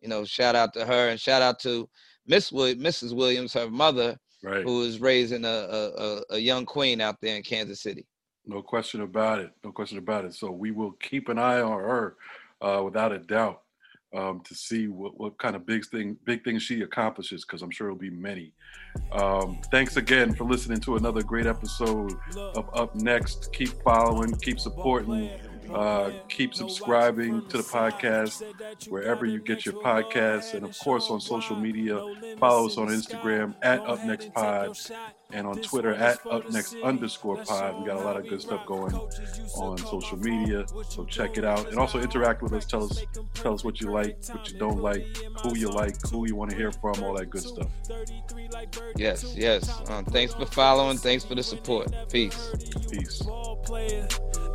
you 0.00 0.08
know, 0.08 0.24
shout 0.24 0.54
out 0.56 0.72
to 0.74 0.86
her 0.86 1.08
and 1.08 1.20
shout 1.20 1.42
out 1.42 1.58
to 1.60 1.88
Miss 2.26 2.50
Mrs. 2.50 3.14
Williams, 3.14 3.52
her 3.54 3.70
mother, 3.70 4.18
Right. 4.44 4.64
who 4.64 4.82
is 4.82 5.00
raising 5.00 5.44
a, 5.44 5.48
a, 5.48 5.88
a, 5.88 6.22
a 6.30 6.38
young 6.38 6.66
queen 6.66 7.00
out 7.00 7.20
there 7.20 7.36
in 7.36 7.42
Kansas 7.44 7.80
City. 7.80 8.04
No 8.44 8.60
question 8.60 9.02
about 9.02 9.38
it. 9.38 9.52
No 9.62 9.70
question 9.70 9.98
about 9.98 10.24
it. 10.24 10.34
So 10.34 10.50
we 10.50 10.72
will 10.72 10.92
keep 11.00 11.28
an 11.28 11.38
eye 11.38 11.60
on 11.60 11.78
her, 11.78 12.16
uh, 12.60 12.82
without 12.84 13.12
a 13.12 13.18
doubt, 13.20 13.62
um, 14.12 14.40
to 14.40 14.54
see 14.56 14.88
what, 14.88 15.16
what 15.18 15.38
kind 15.38 15.54
of 15.54 15.64
big 15.64 15.84
thing, 15.86 16.16
big 16.24 16.42
things 16.42 16.64
she 16.64 16.82
accomplishes. 16.82 17.44
Because 17.44 17.62
I'm 17.62 17.70
sure 17.70 17.86
it'll 17.86 17.98
be 18.00 18.10
many. 18.10 18.52
Um, 19.12 19.60
thanks 19.70 19.96
again 19.96 20.34
for 20.34 20.42
listening 20.42 20.80
to 20.80 20.96
another 20.96 21.22
great 21.22 21.46
episode 21.46 22.12
of 22.36 22.68
Up 22.74 22.96
Next. 22.96 23.52
Keep 23.52 23.80
following, 23.84 24.34
keep 24.38 24.58
supporting, 24.58 25.30
uh, 25.74 26.10
keep 26.28 26.54
subscribing 26.54 27.46
to 27.48 27.56
the 27.58 27.62
podcast 27.62 28.42
wherever 28.88 29.26
you 29.26 29.40
get 29.40 29.64
your 29.64 29.74
podcasts, 29.74 30.54
and 30.54 30.64
of 30.64 30.78
course 30.78 31.10
on 31.10 31.20
social 31.20 31.56
media. 31.56 32.00
Follow 32.38 32.66
us 32.66 32.76
on 32.76 32.88
Instagram 32.88 33.54
at 33.62 33.80
Up 33.80 34.04
Next 34.04 34.32
Pod 34.34 34.76
and 35.30 35.46
on 35.46 35.56
Twitter 35.62 35.94
at 35.94 36.24
Up 36.26 36.50
Next 36.50 36.76
underscore 36.82 37.42
Pod. 37.44 37.80
We 37.80 37.86
got 37.86 37.96
a 37.96 38.04
lot 38.04 38.16
of 38.16 38.28
good 38.28 38.40
stuff 38.40 38.66
going 38.66 38.94
on 39.56 39.78
social 39.78 40.18
media, 40.18 40.66
so 40.88 41.04
check 41.04 41.38
it 41.38 41.44
out. 41.44 41.68
And 41.68 41.78
also 41.78 42.00
interact 42.00 42.42
with 42.42 42.52
us. 42.52 42.64
Tell 42.66 42.84
us, 42.84 43.04
tell 43.34 43.54
us 43.54 43.64
what 43.64 43.80
you 43.80 43.90
like, 43.90 44.18
what 44.30 44.50
you 44.50 44.58
don't 44.58 44.80
like, 44.80 45.04
who 45.42 45.56
you 45.56 45.70
like, 45.70 45.96
who 46.10 46.26
you 46.26 46.36
want 46.36 46.50
to 46.50 46.56
hear 46.56 46.72
from, 46.72 47.02
all 47.02 47.14
that 47.14 47.30
good 47.30 47.42
stuff. 47.42 47.68
Yes, 48.96 49.34
yes. 49.36 49.80
Um, 49.90 50.04
thanks 50.04 50.34
for 50.34 50.46
following. 50.46 50.98
Thanks 50.98 51.24
for 51.24 51.34
the 51.34 51.42
support. 51.42 51.92
Peace. 52.10 52.50
Peace. 52.90 53.22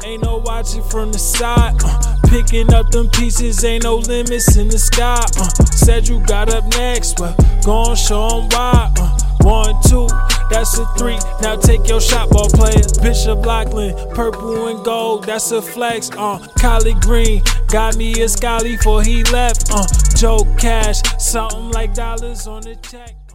Ain't 0.04 0.24
no 0.24 0.38
watching 0.38 0.84
from 0.84 1.12
the 1.12 1.20
side. 1.20 1.76
Uh, 1.84 2.16
picking 2.28 2.74
up 2.74 2.90
them 2.92 3.10
pieces, 3.10 3.64
ain't 3.64 3.84
no 3.84 3.98
limits 3.98 4.56
in 4.56 4.68
the 4.68 4.78
sky. 4.78 5.26
Uh, 5.38 5.50
said 5.72 6.08
you 6.08 6.20
got 6.26 6.54
up 6.54 6.66
next, 6.76 7.20
well, 7.20 7.36
gon' 7.66 7.96
show 7.96 8.42
'em 8.42 8.50
why. 8.50 8.92
Uh, 8.98 9.18
one, 9.42 9.76
two, 9.84 10.08
that's 10.50 10.78
a 10.78 10.86
three. 10.98 11.18
Now 11.42 11.56
take 11.56 11.88
your 11.88 12.02
shot, 12.02 12.30
ball 12.30 12.50
player. 12.50 12.84
Bishop 13.02 13.46
Loughlin, 13.46 13.96
purple 14.14 14.68
and 14.68 14.84
gold, 14.86 15.26
that's 15.26 15.52
a 15.52 15.62
flex. 15.62 16.10
Uh, 16.12 16.40
Kylie 16.60 17.00
Green, 17.02 17.42
got 17.68 17.96
me 17.98 18.22
a 18.22 18.30
Scotty 18.30 18.78
for 18.78 19.02
he 19.04 19.24
left. 19.26 19.72
Uh, 19.72 19.86
Joe 20.16 20.46
Cash, 20.58 21.02
something 21.20 21.72
like 21.72 21.94
dollars 21.94 22.48
on 22.48 22.62
the 22.62 22.76
check. 22.76 23.27